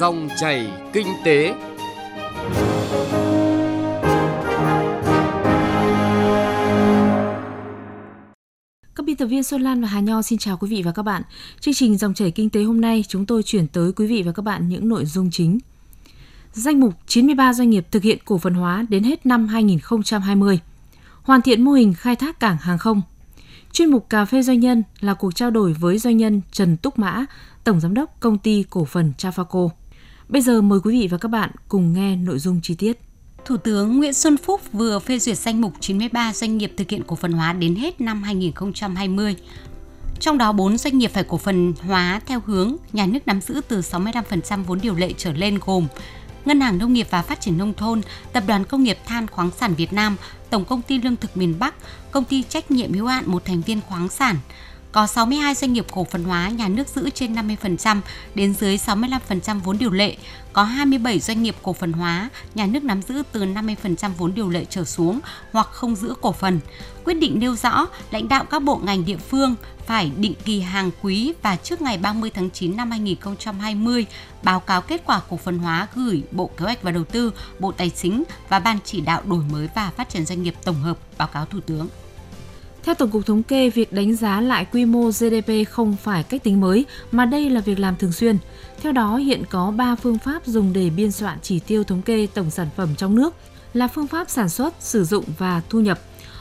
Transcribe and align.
Dòng 0.00 0.28
chảy 0.40 0.70
kinh 0.92 1.06
tế. 1.24 1.54
Các 8.94 9.04
biên 9.04 9.16
tập 9.16 9.26
viên 9.26 9.42
Xuân 9.42 9.60
Lan 9.62 9.82
và 9.82 9.88
Hà 9.88 10.00
Nho 10.00 10.22
xin 10.22 10.38
chào 10.38 10.56
quý 10.56 10.68
vị 10.68 10.82
và 10.82 10.92
các 10.92 11.02
bạn. 11.02 11.22
Chương 11.60 11.74
trình 11.74 11.96
Dòng 11.96 12.14
chảy 12.14 12.30
kinh 12.30 12.50
tế 12.50 12.62
hôm 12.62 12.80
nay 12.80 13.04
chúng 13.08 13.26
tôi 13.26 13.42
chuyển 13.42 13.66
tới 13.66 13.92
quý 13.92 14.06
vị 14.06 14.22
và 14.22 14.32
các 14.32 14.42
bạn 14.42 14.68
những 14.68 14.88
nội 14.88 15.04
dung 15.04 15.30
chính. 15.30 15.58
Danh 16.52 16.80
mục 16.80 16.94
93 17.06 17.52
doanh 17.52 17.70
nghiệp 17.70 17.86
thực 17.90 18.02
hiện 18.02 18.18
cổ 18.24 18.38
phần 18.38 18.54
hóa 18.54 18.86
đến 18.88 19.04
hết 19.04 19.26
năm 19.26 19.48
2020. 19.48 20.60
Hoàn 21.22 21.42
thiện 21.42 21.62
mô 21.62 21.72
hình 21.72 21.94
khai 21.94 22.16
thác 22.16 22.40
cảng 22.40 22.56
hàng 22.60 22.78
không. 22.78 23.02
Chuyên 23.72 23.90
mục 23.90 24.10
Cà 24.10 24.24
phê 24.24 24.42
Doanh 24.42 24.60
nhân 24.60 24.82
là 25.00 25.14
cuộc 25.14 25.34
trao 25.34 25.50
đổi 25.50 25.72
với 25.72 25.98
doanh 25.98 26.16
nhân 26.16 26.40
Trần 26.52 26.76
Túc 26.76 26.98
Mã, 26.98 27.24
Tổng 27.64 27.80
Giám 27.80 27.94
đốc 27.94 28.20
Công 28.20 28.38
ty 28.38 28.64
Cổ 28.70 28.84
phần 28.84 29.12
Trafaco. 29.18 29.68
Bây 30.28 30.42
giờ 30.42 30.60
mời 30.60 30.80
quý 30.84 31.00
vị 31.00 31.08
và 31.08 31.18
các 31.18 31.28
bạn 31.28 31.50
cùng 31.68 31.92
nghe 31.92 32.16
nội 32.16 32.38
dung 32.38 32.60
chi 32.62 32.74
tiết. 32.74 33.00
Thủ 33.44 33.56
tướng 33.56 33.96
Nguyễn 33.96 34.12
Xuân 34.12 34.36
Phúc 34.36 34.60
vừa 34.72 34.98
phê 34.98 35.18
duyệt 35.18 35.38
danh 35.38 35.60
mục 35.60 35.72
93 35.80 36.32
doanh 36.32 36.58
nghiệp 36.58 36.72
thực 36.76 36.90
hiện 36.90 37.02
cổ 37.06 37.16
phần 37.16 37.32
hóa 37.32 37.52
đến 37.52 37.74
hết 37.74 38.00
năm 38.00 38.22
2020. 38.22 39.36
Trong 40.20 40.38
đó 40.38 40.52
4 40.52 40.78
doanh 40.78 40.98
nghiệp 40.98 41.10
phải 41.14 41.24
cổ 41.24 41.36
phần 41.36 41.74
hóa 41.80 42.20
theo 42.26 42.40
hướng 42.46 42.76
nhà 42.92 43.06
nước 43.06 43.18
nắm 43.26 43.40
giữ 43.40 43.60
từ 43.68 43.80
65% 43.80 44.64
vốn 44.64 44.80
điều 44.82 44.94
lệ 44.94 45.12
trở 45.16 45.32
lên 45.32 45.58
gồm 45.66 45.86
Ngân 46.44 46.60
hàng 46.60 46.78
Nông 46.78 46.92
nghiệp 46.92 47.06
và 47.10 47.22
Phát 47.22 47.40
triển 47.40 47.58
Nông 47.58 47.74
thôn, 47.74 48.00
Tập 48.32 48.42
đoàn 48.46 48.64
Công 48.64 48.82
nghiệp 48.82 48.98
Than 49.06 49.26
khoáng 49.26 49.50
sản 49.60 49.74
Việt 49.74 49.92
Nam, 49.92 50.16
Tổng 50.50 50.64
công 50.64 50.82
ty 50.82 50.98
Lương 51.02 51.16
thực 51.16 51.36
miền 51.36 51.54
Bắc, 51.58 51.74
Công 52.10 52.24
ty 52.24 52.42
trách 52.42 52.70
nhiệm 52.70 52.92
hữu 52.92 53.06
hạn 53.06 53.24
một 53.26 53.44
thành 53.44 53.60
viên 53.60 53.80
khoáng 53.80 54.08
sản, 54.08 54.36
có 54.96 55.06
62 55.06 55.54
doanh 55.54 55.72
nghiệp 55.72 55.86
cổ 55.92 56.04
phần 56.04 56.24
hóa 56.24 56.48
nhà 56.48 56.68
nước 56.68 56.88
giữ 56.88 57.10
trên 57.10 57.34
50% 57.34 58.00
đến 58.34 58.54
dưới 58.54 58.76
65% 58.76 59.60
vốn 59.60 59.78
điều 59.78 59.90
lệ, 59.90 60.16
có 60.52 60.64
27 60.64 61.20
doanh 61.20 61.42
nghiệp 61.42 61.56
cổ 61.62 61.72
phần 61.72 61.92
hóa 61.92 62.30
nhà 62.54 62.66
nước 62.66 62.84
nắm 62.84 63.02
giữ 63.02 63.22
từ 63.32 63.44
50% 63.44 64.10
vốn 64.18 64.34
điều 64.34 64.50
lệ 64.50 64.64
trở 64.70 64.84
xuống 64.84 65.20
hoặc 65.52 65.68
không 65.72 65.96
giữ 65.96 66.14
cổ 66.20 66.32
phần. 66.32 66.60
Quyết 67.04 67.14
định 67.14 67.38
nêu 67.38 67.56
rõ 67.56 67.86
lãnh 68.10 68.28
đạo 68.28 68.44
các 68.44 68.62
bộ 68.62 68.76
ngành 68.76 69.04
địa 69.04 69.16
phương 69.16 69.54
phải 69.86 70.10
định 70.16 70.34
kỳ 70.44 70.60
hàng 70.60 70.90
quý 71.02 71.32
và 71.42 71.56
trước 71.56 71.82
ngày 71.82 71.98
30 71.98 72.30
tháng 72.30 72.50
9 72.50 72.76
năm 72.76 72.90
2020 72.90 74.06
báo 74.42 74.60
cáo 74.60 74.82
kết 74.82 75.02
quả 75.06 75.20
cổ 75.30 75.36
phần 75.36 75.58
hóa 75.58 75.88
gửi 75.94 76.22
Bộ 76.32 76.50
Kế 76.56 76.64
hoạch 76.64 76.82
và 76.82 76.90
Đầu 76.90 77.04
tư, 77.04 77.32
Bộ 77.58 77.72
Tài 77.72 77.90
chính 77.90 78.24
và 78.48 78.58
Ban 78.58 78.78
chỉ 78.84 79.00
đạo 79.00 79.22
đổi 79.24 79.44
mới 79.52 79.68
và 79.74 79.90
phát 79.90 80.08
triển 80.08 80.26
doanh 80.26 80.42
nghiệp 80.42 80.54
tổng 80.64 80.82
hợp 80.82 80.98
báo 81.18 81.28
cáo 81.28 81.46
Thủ 81.46 81.60
tướng. 81.60 81.88
Theo 82.86 82.94
Tổng 82.94 83.10
cục 83.10 83.26
Thống 83.26 83.42
kê, 83.42 83.70
việc 83.70 83.92
đánh 83.92 84.16
giá 84.16 84.40
lại 84.40 84.66
quy 84.72 84.84
mô 84.84 85.10
GDP 85.10 85.68
không 85.70 85.96
phải 86.02 86.22
cách 86.22 86.42
tính 86.42 86.60
mới, 86.60 86.84
mà 87.12 87.24
đây 87.24 87.50
là 87.50 87.60
việc 87.60 87.78
làm 87.78 87.96
thường 87.96 88.12
xuyên. 88.12 88.38
Theo 88.82 88.92
đó, 88.92 89.16
hiện 89.16 89.42
có 89.50 89.70
3 89.70 89.96
phương 89.96 90.18
pháp 90.18 90.46
dùng 90.46 90.72
để 90.72 90.90
biên 90.90 91.12
soạn 91.12 91.38
chỉ 91.42 91.60
tiêu 91.60 91.84
thống 91.84 92.02
kê 92.02 92.26
tổng 92.34 92.50
sản 92.50 92.68
phẩm 92.76 92.88
trong 92.96 93.14
nước 93.14 93.34
là 93.74 93.88
phương 93.88 94.06
pháp 94.06 94.30
sản 94.30 94.48
xuất, 94.48 94.74
sử 94.80 95.04
dụng 95.04 95.24
và 95.38 95.62
thu 95.70 95.80
nhập. 95.80 96.00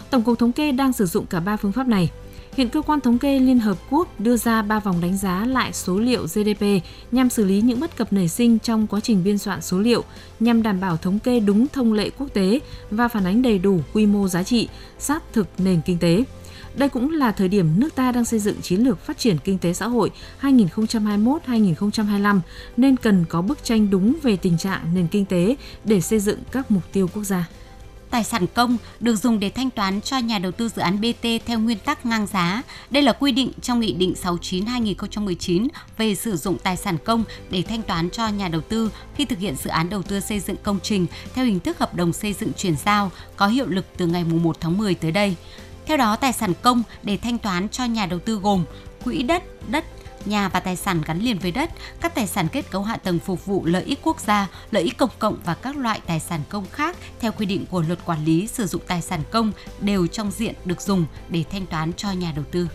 Tổng 0.10 0.24
cục 0.24 0.40
Thống 0.40 0.52
kê 0.52 0.72
đang 0.72 0.94
sử 0.94 1.06
dụng 1.06 1.26
cả 1.26 1.40
ba 1.40 1.58
phương 1.58 1.72
pháp 1.72 1.88
này. 1.88 2.10
Hiện 2.58 2.70
cơ 2.70 2.82
quan 2.82 3.02
thống 3.02 3.18
kê 3.18 3.40
Liên 3.40 3.60
Hợp 3.60 3.78
Quốc 3.90 4.20
đưa 4.20 4.38
ra 4.38 4.62
3 4.62 4.80
vòng 4.80 5.02
đánh 5.02 5.18
giá 5.18 5.46
lại 5.46 5.74
số 5.74 6.00
liệu 6.00 6.24
GDP 6.24 6.66
nhằm 7.12 7.30
xử 7.30 7.46
lý 7.46 7.62
những 7.62 7.80
bất 7.80 7.98
cập 7.98 8.14
nảy 8.14 8.28
sinh 8.28 8.60
trong 8.60 8.88
quá 8.88 9.00
trình 9.00 9.24
biên 9.24 9.38
soạn 9.38 9.62
số 9.62 9.80
liệu, 9.80 10.04
nhằm 10.40 10.64
đảm 10.64 10.80
bảo 10.80 10.98
thống 10.98 11.20
kê 11.20 11.40
đúng 11.40 11.68
thông 11.68 11.94
lệ 11.94 12.10
quốc 12.10 12.28
tế 12.34 12.60
và 12.92 13.08
phản 13.08 13.26
ánh 13.26 13.42
đầy 13.42 13.60
đủ 13.60 13.80
quy 13.94 14.06
mô 14.06 14.28
giá 14.28 14.44
trị, 14.44 14.68
sát 15.00 15.24
thực 15.34 15.48
nền 15.58 15.82
kinh 15.86 15.98
tế. 15.98 16.24
Đây 16.78 16.90
cũng 16.90 17.12
là 17.12 17.32
thời 17.32 17.48
điểm 17.48 17.80
nước 17.80 17.96
ta 17.96 18.12
đang 18.12 18.26
xây 18.26 18.40
dựng 18.40 18.62
chiến 18.62 18.80
lược 18.80 19.06
phát 19.06 19.18
triển 19.18 19.38
kinh 19.44 19.58
tế 19.58 19.74
xã 19.74 19.88
hội 19.88 20.12
2021-2025 20.42 22.40
nên 22.78 22.98
cần 22.98 23.26
có 23.30 23.42
bức 23.42 23.64
tranh 23.64 23.90
đúng 23.90 24.16
về 24.24 24.36
tình 24.36 24.58
trạng 24.58 24.94
nền 24.94 25.08
kinh 25.08 25.26
tế 25.26 25.56
để 25.84 26.02
xây 26.02 26.20
dựng 26.20 26.40
các 26.52 26.72
mục 26.72 26.84
tiêu 26.92 27.08
quốc 27.14 27.24
gia. 27.24 27.48
Tài 28.10 28.24
sản 28.24 28.46
công 28.54 28.78
được 29.00 29.16
dùng 29.16 29.40
để 29.40 29.50
thanh 29.50 29.70
toán 29.70 30.02
cho 30.02 30.18
nhà 30.18 30.40
đầu 30.40 30.52
tư 30.52 30.70
dự 30.70 30.82
án 30.82 31.02
BT 31.02 31.28
theo 31.46 31.60
nguyên 31.60 31.78
tắc 31.80 32.06
ngang 32.06 32.28
giá. 32.28 32.64
Đây 32.90 33.04
là 33.04 33.14
quy 33.14 33.32
định 33.32 33.52
trong 33.62 33.80
Nghị 33.80 33.94
định 33.94 34.14
69-2019 34.24 35.68
về 35.98 36.16
sử 36.16 36.38
dụng 36.38 36.58
tài 36.64 36.78
sản 36.78 36.98
công 37.06 37.24
để 37.50 37.62
thanh 37.62 37.82
toán 37.82 38.10
cho 38.10 38.28
nhà 38.28 38.48
đầu 38.48 38.62
tư 38.62 38.92
khi 39.16 39.26
thực 39.26 39.40
hiện 39.40 39.56
dự 39.64 39.70
án 39.70 39.90
đầu 39.90 40.04
tư 40.04 40.20
xây 40.20 40.40
dựng 40.40 40.56
công 40.64 40.80
trình 40.84 41.06
theo 41.34 41.46
hình 41.46 41.60
thức 41.60 41.80
hợp 41.80 41.96
đồng 41.96 42.14
xây 42.14 42.34
dựng 42.34 42.52
chuyển 42.58 42.76
giao 42.86 43.12
có 43.36 43.48
hiệu 43.48 43.68
lực 43.68 43.86
từ 43.98 44.08
ngày 44.08 44.24
1 44.24 44.58
tháng 44.60 44.78
10 44.78 44.96
tới 44.96 45.12
đây. 45.12 45.36
Theo 45.86 45.98
đó, 45.98 46.16
tài 46.16 46.34
sản 46.34 46.54
công 46.62 46.84
để 47.04 47.18
thanh 47.18 47.38
toán 47.38 47.70
cho 47.70 47.86
nhà 47.86 48.06
đầu 48.06 48.20
tư 48.20 48.36
gồm 48.36 48.66
quỹ 49.04 49.24
đất, 49.24 49.44
đất, 49.70 49.86
nhà 50.26 50.50
và 50.50 50.60
tài 50.60 50.76
sản 50.76 51.02
gắn 51.06 51.20
liền 51.20 51.40
với 51.40 51.52
đất, 51.52 51.70
các 52.02 52.16
tài 52.16 52.28
sản 52.28 52.48
kết 52.48 52.72
cấu 52.72 52.84
hạ 52.84 52.98
tầng 52.98 53.20
phục 53.20 53.46
vụ 53.46 53.66
lợi 53.66 53.84
ích 53.84 54.00
quốc 54.04 54.20
gia, 54.20 54.48
lợi 54.72 54.84
ích 54.84 54.98
công 54.98 55.10
cộng 55.20 55.38
và 55.46 55.54
các 55.54 55.78
loại 55.78 56.02
tài 56.06 56.20
sản 56.20 56.42
công 56.50 56.66
khác 56.72 56.98
theo 57.20 57.32
quy 57.32 57.46
định 57.46 57.66
của 57.72 57.82
luật 57.82 58.06
quản 58.06 58.26
lý 58.26 58.48
sử 58.48 58.68
dụng 58.68 58.82
tài 58.88 59.02
sản 59.02 59.22
công 59.32 59.52
đều 59.80 60.08
trong 60.08 60.32
diện 60.32 60.56
được 60.66 60.82
dùng 60.82 61.06
để 61.30 61.44
thanh 61.52 61.66
toán 61.66 61.94
cho 61.94 62.12
nhà 62.12 62.32
đầu 62.36 62.46
tư. 62.52 62.68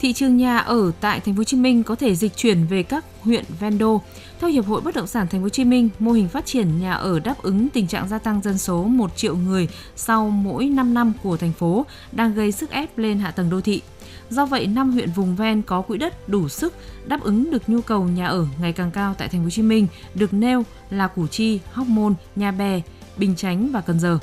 Thị 0.00 0.12
trường 0.12 0.36
nhà 0.36 0.58
ở 0.58 0.92
tại 1.00 1.20
thành 1.20 1.34
phố 1.34 1.40
Hồ 1.40 1.44
Chí 1.44 1.56
Minh 1.56 1.82
có 1.82 1.94
thể 1.94 2.14
dịch 2.14 2.36
chuyển 2.36 2.66
về 2.66 2.82
các 2.82 3.04
huyện 3.20 3.44
ven 3.60 3.78
đô. 3.78 4.02
Theo 4.40 4.50
Hiệp 4.50 4.66
hội 4.66 4.80
Bất 4.80 4.94
động 4.94 5.06
sản 5.06 5.26
Thành 5.28 5.40
phố 5.40 5.42
Hồ 5.42 5.48
Chí 5.48 5.64
Minh, 5.64 5.88
mô 5.98 6.12
hình 6.12 6.28
phát 6.28 6.46
triển 6.46 6.80
nhà 6.80 6.92
ở 6.92 7.20
đáp 7.20 7.42
ứng 7.42 7.68
tình 7.68 7.86
trạng 7.86 8.08
gia 8.08 8.18
tăng 8.18 8.42
dân 8.42 8.58
số 8.58 8.84
1 8.84 9.16
triệu 9.16 9.36
người 9.36 9.68
sau 9.96 10.30
mỗi 10.30 10.66
5 10.66 10.94
năm 10.94 11.12
của 11.22 11.36
thành 11.36 11.52
phố 11.52 11.86
đang 12.12 12.34
gây 12.34 12.52
sức 12.52 12.70
ép 12.70 12.98
lên 12.98 13.18
hạ 13.18 13.30
tầng 13.30 13.50
đô 13.50 13.60
thị. 13.60 13.82
Do 14.30 14.46
vậy, 14.46 14.66
năm 14.66 14.92
huyện 14.92 15.10
vùng 15.10 15.36
ven 15.36 15.62
có 15.62 15.80
quỹ 15.80 15.98
đất 15.98 16.28
đủ 16.28 16.48
sức 16.48 16.74
đáp 17.06 17.22
ứng 17.22 17.50
được 17.50 17.68
nhu 17.68 17.80
cầu 17.80 18.04
nhà 18.04 18.26
ở 18.26 18.46
ngày 18.60 18.72
càng 18.72 18.90
cao 18.90 19.14
tại 19.18 19.28
Thành 19.28 19.40
phố 19.40 19.44
Hồ 19.44 19.50
Chí 19.50 19.62
Minh 19.62 19.86
được 20.14 20.32
nêu 20.34 20.64
là 20.90 21.08
Củ 21.08 21.26
Chi, 21.26 21.60
Hóc 21.72 21.86
Môn, 21.86 22.14
Nhà 22.36 22.50
Bè, 22.50 22.80
Bình 23.16 23.36
Chánh 23.36 23.72
và 23.72 23.80
Cần 23.80 24.00
Giờ. 24.00 24.18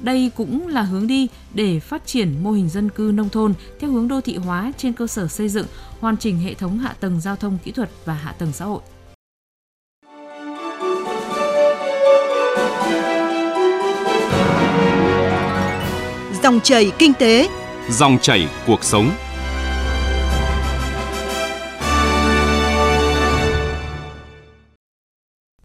Đây 0.00 0.30
cũng 0.36 0.68
là 0.68 0.82
hướng 0.82 1.06
đi 1.06 1.28
để 1.54 1.80
phát 1.80 2.06
triển 2.06 2.42
mô 2.42 2.52
hình 2.52 2.68
dân 2.68 2.90
cư 2.90 3.12
nông 3.14 3.28
thôn 3.28 3.54
theo 3.80 3.90
hướng 3.90 4.08
đô 4.08 4.20
thị 4.20 4.36
hóa 4.36 4.72
trên 4.78 4.92
cơ 4.92 5.06
sở 5.06 5.28
xây 5.28 5.48
dựng, 5.48 5.66
hoàn 6.00 6.16
chỉnh 6.16 6.38
hệ 6.38 6.54
thống 6.54 6.78
hạ 6.78 6.94
tầng 7.00 7.20
giao 7.20 7.36
thông 7.36 7.58
kỹ 7.64 7.70
thuật 7.70 7.90
và 8.04 8.14
hạ 8.14 8.32
tầng 8.32 8.52
xã 8.52 8.64
hội. 8.64 8.80
Dòng 16.48 16.60
chảy 16.60 16.92
kinh 16.98 17.12
tế, 17.14 17.48
dòng 17.90 18.18
chảy 18.22 18.48
cuộc 18.66 18.84
sống. 18.84 19.10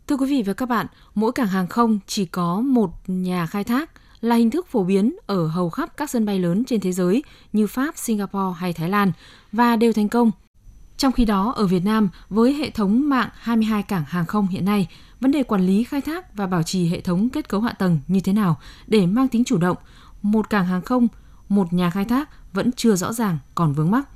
Thưa 0.08 0.18
quý 0.18 0.26
vị 0.30 0.44
và 0.46 0.54
các 0.54 0.70
bạn, 0.70 0.88
mỗi 1.16 1.32
cảng 1.32 1.48
hàng 1.48 1.68
không 1.68 2.00
chỉ 2.08 2.26
có 2.26 2.62
một 2.62 2.90
nhà 3.08 3.46
khai 3.46 3.64
thác 3.64 3.92
là 4.22 4.36
hình 4.36 4.50
thức 4.50 4.68
phổ 4.68 4.84
biến 4.84 5.16
ở 5.28 5.48
hầu 5.48 5.70
khắp 5.70 5.98
các 5.98 6.10
sân 6.10 6.26
bay 6.26 6.40
lớn 6.40 6.64
trên 6.66 6.80
thế 6.80 6.92
giới 6.92 7.24
như 7.54 7.68
Pháp, 7.68 7.98
Singapore 7.98 8.60
hay 8.60 8.74
Thái 8.74 8.90
Lan 8.90 9.12
và 9.52 9.76
đều 9.76 9.94
thành 9.94 10.10
công. 10.10 10.32
Trong 10.98 11.12
khi 11.12 11.26
đó, 11.26 11.54
ở 11.56 11.68
Việt 11.68 11.86
Nam, 11.86 12.10
với 12.30 12.54
hệ 12.54 12.70
thống 12.70 13.10
mạng 13.10 13.30
22 13.34 13.84
cảng 13.84 14.04
hàng 14.08 14.26
không 14.26 14.48
hiện 14.48 14.66
nay, 14.66 14.88
vấn 15.20 15.32
đề 15.32 15.44
quản 15.44 15.66
lý 15.66 15.84
khai 15.84 16.02
thác 16.02 16.36
và 16.36 16.48
bảo 16.48 16.64
trì 16.64 16.88
hệ 16.88 17.02
thống 17.02 17.30
kết 17.30 17.50
cấu 17.50 17.62
hạ 17.62 17.72
tầng 17.72 18.00
như 18.08 18.20
thế 18.20 18.34
nào 18.34 18.60
để 18.88 19.06
mang 19.06 19.28
tính 19.28 19.44
chủ 19.44 19.58
động, 19.58 19.78
một 20.24 20.50
cảng 20.50 20.66
hàng 20.66 20.82
không, 20.82 21.08
một 21.50 21.74
nhà 21.74 21.90
khai 21.90 22.06
thác 22.06 22.30
vẫn 22.54 22.72
chưa 22.72 22.96
rõ 22.96 23.14
ràng, 23.14 23.38
còn 23.56 23.74
vướng 23.74 23.92
mắc. 23.92 24.08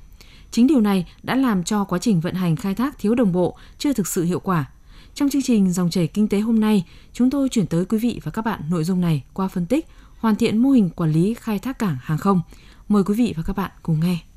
Chính 0.50 0.66
điều 0.66 0.80
này 0.80 1.06
đã 1.22 1.36
làm 1.36 1.64
cho 1.64 1.84
quá 1.84 1.98
trình 1.98 2.20
vận 2.20 2.34
hành 2.34 2.56
khai 2.56 2.74
thác 2.74 2.98
thiếu 2.98 3.14
đồng 3.14 3.32
bộ, 3.32 3.56
chưa 3.78 3.92
thực 3.92 4.06
sự 4.06 4.24
hiệu 4.24 4.40
quả. 4.40 4.70
Trong 5.14 5.30
chương 5.30 5.42
trình 5.42 5.72
Dòng 5.72 5.90
chảy 5.90 6.06
kinh 6.06 6.28
tế 6.28 6.40
hôm 6.40 6.60
nay, 6.60 6.84
chúng 7.12 7.30
tôi 7.30 7.48
chuyển 7.48 7.66
tới 7.66 7.84
quý 7.84 7.98
vị 7.98 8.20
và 8.24 8.30
các 8.30 8.44
bạn 8.44 8.60
nội 8.70 8.84
dung 8.84 9.00
này 9.00 9.24
qua 9.32 9.48
phân 9.48 9.66
tích 9.66 9.86
hoàn 10.18 10.36
thiện 10.36 10.58
mô 10.58 10.70
hình 10.70 10.90
quản 10.90 11.12
lý 11.12 11.34
khai 11.34 11.58
thác 11.58 11.78
cảng 11.78 11.96
hàng 12.00 12.18
không. 12.18 12.40
Mời 12.88 13.04
quý 13.04 13.14
vị 13.14 13.34
và 13.36 13.42
các 13.42 13.56
bạn 13.56 13.70
cùng 13.82 14.00
nghe. 14.00 14.27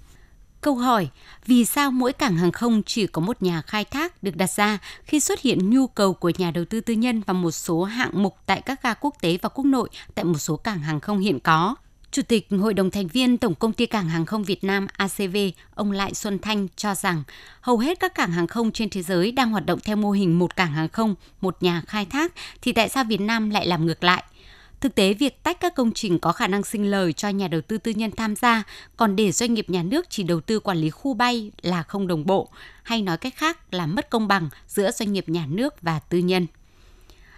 Câu 0.61 0.75
hỏi, 0.75 1.09
vì 1.45 1.65
sao 1.65 1.91
mỗi 1.91 2.13
cảng 2.13 2.37
hàng 2.37 2.51
không 2.51 2.81
chỉ 2.85 3.07
có 3.07 3.21
một 3.21 3.43
nhà 3.43 3.61
khai 3.61 3.85
thác 3.85 4.23
được 4.23 4.35
đặt 4.35 4.49
ra 4.49 4.77
khi 5.03 5.19
xuất 5.19 5.41
hiện 5.41 5.69
nhu 5.69 5.87
cầu 5.87 6.13
của 6.13 6.31
nhà 6.37 6.51
đầu 6.51 6.65
tư 6.65 6.81
tư 6.81 6.93
nhân 6.93 7.21
và 7.25 7.33
một 7.33 7.51
số 7.51 7.83
hạng 7.83 8.11
mục 8.13 8.37
tại 8.45 8.61
các 8.61 8.83
ga 8.83 8.93
quốc 8.93 9.15
tế 9.21 9.37
và 9.41 9.49
quốc 9.49 9.65
nội 9.65 9.89
tại 10.15 10.25
một 10.25 10.37
số 10.37 10.57
cảng 10.57 10.79
hàng 10.79 10.99
không 10.99 11.19
hiện 11.19 11.39
có? 11.39 11.75
Chủ 12.11 12.21
tịch 12.21 12.47
Hội 12.59 12.73
đồng 12.73 12.91
thành 12.91 13.07
viên 13.07 13.37
Tổng 13.37 13.55
công 13.55 13.73
ty 13.73 13.85
Cảng 13.85 14.09
hàng 14.09 14.25
không 14.25 14.43
Việt 14.43 14.63
Nam 14.63 14.87
ACV, 14.97 15.37
ông 15.75 15.91
Lại 15.91 16.13
Xuân 16.13 16.39
Thanh 16.39 16.67
cho 16.75 16.95
rằng 16.95 17.23
hầu 17.61 17.77
hết 17.77 17.99
các 17.99 18.15
cảng 18.15 18.31
hàng 18.31 18.47
không 18.47 18.71
trên 18.71 18.89
thế 18.89 19.01
giới 19.01 19.31
đang 19.31 19.51
hoạt 19.51 19.65
động 19.65 19.79
theo 19.83 19.95
mô 19.95 20.11
hình 20.11 20.39
một 20.39 20.55
cảng 20.55 20.73
hàng 20.73 20.89
không, 20.89 21.15
một 21.41 21.57
nhà 21.63 21.81
khai 21.87 22.05
thác, 22.05 22.33
thì 22.61 22.71
tại 22.71 22.89
sao 22.89 23.03
Việt 23.03 23.21
Nam 23.21 23.49
lại 23.49 23.67
làm 23.67 23.85
ngược 23.85 24.03
lại? 24.03 24.23
Thực 24.81 24.95
tế, 24.95 25.13
việc 25.13 25.43
tách 25.43 25.59
các 25.59 25.75
công 25.75 25.91
trình 25.91 26.19
có 26.19 26.31
khả 26.31 26.47
năng 26.47 26.63
sinh 26.63 26.91
lời 26.91 27.13
cho 27.13 27.29
nhà 27.29 27.47
đầu 27.47 27.61
tư 27.61 27.77
tư 27.77 27.91
nhân 27.91 28.11
tham 28.11 28.35
gia, 28.35 28.63
còn 28.97 29.15
để 29.15 29.31
doanh 29.31 29.53
nghiệp 29.53 29.69
nhà 29.69 29.83
nước 29.83 30.05
chỉ 30.09 30.23
đầu 30.23 30.41
tư 30.41 30.59
quản 30.59 30.77
lý 30.77 30.89
khu 30.89 31.13
bay 31.13 31.51
là 31.61 31.83
không 31.83 32.07
đồng 32.07 32.25
bộ, 32.25 32.49
hay 32.83 33.01
nói 33.01 33.17
cách 33.17 33.35
khác 33.35 33.73
là 33.73 33.85
mất 33.85 34.09
công 34.09 34.27
bằng 34.27 34.49
giữa 34.67 34.91
doanh 34.91 35.13
nghiệp 35.13 35.29
nhà 35.29 35.45
nước 35.49 35.81
và 35.81 35.99
tư 35.99 36.17
nhân. 36.17 36.47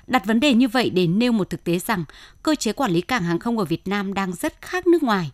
Đặt 0.07 0.25
vấn 0.25 0.39
đề 0.39 0.53
như 0.53 0.67
vậy 0.67 0.89
để 0.89 1.07
nêu 1.07 1.31
một 1.31 1.49
thực 1.49 1.63
tế 1.63 1.79
rằng 1.79 2.03
cơ 2.43 2.55
chế 2.55 2.73
quản 2.73 2.91
lý 2.91 3.01
cảng 3.01 3.23
hàng 3.23 3.39
không 3.39 3.57
ở 3.57 3.65
Việt 3.65 3.87
Nam 3.87 4.13
đang 4.13 4.33
rất 4.33 4.61
khác 4.61 4.87
nước 4.87 5.03
ngoài. 5.03 5.31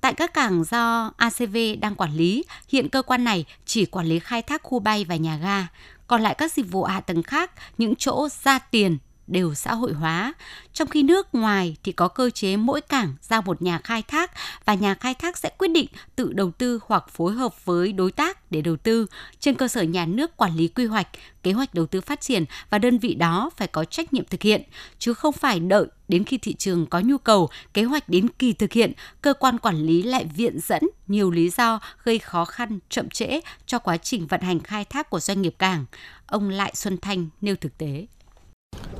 Tại 0.00 0.14
các 0.14 0.34
cảng 0.34 0.64
do 0.64 1.12
ACV 1.16 1.56
đang 1.80 1.94
quản 1.94 2.16
lý, 2.16 2.44
hiện 2.68 2.88
cơ 2.88 3.02
quan 3.02 3.24
này 3.24 3.44
chỉ 3.66 3.86
quản 3.86 4.06
lý 4.06 4.18
khai 4.18 4.42
thác 4.42 4.62
khu 4.62 4.78
bay 4.78 5.04
và 5.04 5.16
nhà 5.16 5.36
ga. 5.36 5.66
Còn 6.06 6.22
lại 6.22 6.34
các 6.38 6.52
dịch 6.52 6.70
vụ 6.70 6.84
hạ 6.84 7.00
tầng 7.00 7.22
khác, 7.22 7.50
những 7.78 7.96
chỗ 7.96 8.28
ra 8.44 8.58
tiền 8.58 8.98
đều 9.26 9.54
xã 9.54 9.74
hội 9.74 9.92
hóa. 9.92 10.32
Trong 10.72 10.88
khi 10.88 11.02
nước 11.02 11.34
ngoài 11.34 11.76
thì 11.82 11.92
có 11.92 12.08
cơ 12.08 12.30
chế 12.30 12.56
mỗi 12.56 12.80
cảng 12.80 13.14
giao 13.20 13.42
một 13.42 13.62
nhà 13.62 13.78
khai 13.84 14.02
thác 14.02 14.30
và 14.64 14.74
nhà 14.74 14.94
khai 14.94 15.14
thác 15.14 15.38
sẽ 15.38 15.50
quyết 15.58 15.68
định 15.68 15.86
tự 16.16 16.32
đầu 16.32 16.50
tư 16.50 16.80
hoặc 16.86 17.08
phối 17.08 17.32
hợp 17.32 17.64
với 17.64 17.92
đối 17.92 18.12
tác 18.12 18.50
để 18.52 18.60
đầu 18.60 18.76
tư 18.76 19.06
trên 19.40 19.54
cơ 19.54 19.68
sở 19.68 19.82
nhà 19.82 20.06
nước 20.06 20.36
quản 20.36 20.56
lý 20.56 20.68
quy 20.68 20.86
hoạch, 20.86 21.08
kế 21.42 21.52
hoạch 21.52 21.74
đầu 21.74 21.86
tư 21.86 22.00
phát 22.00 22.20
triển 22.20 22.44
và 22.70 22.78
đơn 22.78 22.98
vị 22.98 23.14
đó 23.14 23.50
phải 23.56 23.68
có 23.68 23.84
trách 23.84 24.12
nhiệm 24.12 24.24
thực 24.24 24.42
hiện, 24.42 24.62
chứ 24.98 25.14
không 25.14 25.32
phải 25.32 25.60
đợi 25.60 25.86
đến 26.08 26.24
khi 26.24 26.38
thị 26.38 26.54
trường 26.54 26.86
có 26.86 27.00
nhu 27.00 27.18
cầu, 27.18 27.48
kế 27.74 27.82
hoạch 27.82 28.08
đến 28.08 28.28
kỳ 28.28 28.52
thực 28.52 28.72
hiện, 28.72 28.92
cơ 29.22 29.34
quan 29.34 29.58
quản 29.58 29.76
lý 29.76 30.02
lại 30.02 30.24
viện 30.36 30.60
dẫn 30.60 30.82
nhiều 31.06 31.30
lý 31.30 31.50
do 31.50 31.80
gây 32.04 32.18
khó 32.18 32.44
khăn, 32.44 32.78
chậm 32.88 33.08
trễ 33.08 33.40
cho 33.66 33.78
quá 33.78 33.96
trình 33.96 34.26
vận 34.26 34.40
hành 34.40 34.60
khai 34.60 34.84
thác 34.84 35.10
của 35.10 35.20
doanh 35.20 35.42
nghiệp 35.42 35.54
cảng. 35.58 35.84
Ông 36.26 36.48
Lại 36.48 36.72
Xuân 36.74 36.98
Thanh 37.02 37.28
nêu 37.40 37.56
thực 37.56 37.78
tế. 37.78 38.06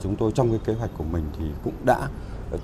Chúng 0.03 0.17
tôi 0.17 0.33
trong 0.33 0.51
cái 0.51 0.61
kế 0.65 0.73
hoạch 0.73 0.91
của 0.99 1.05
mình 1.05 1.25
thì 1.39 1.45
cũng 1.65 1.75
đã 1.85 2.09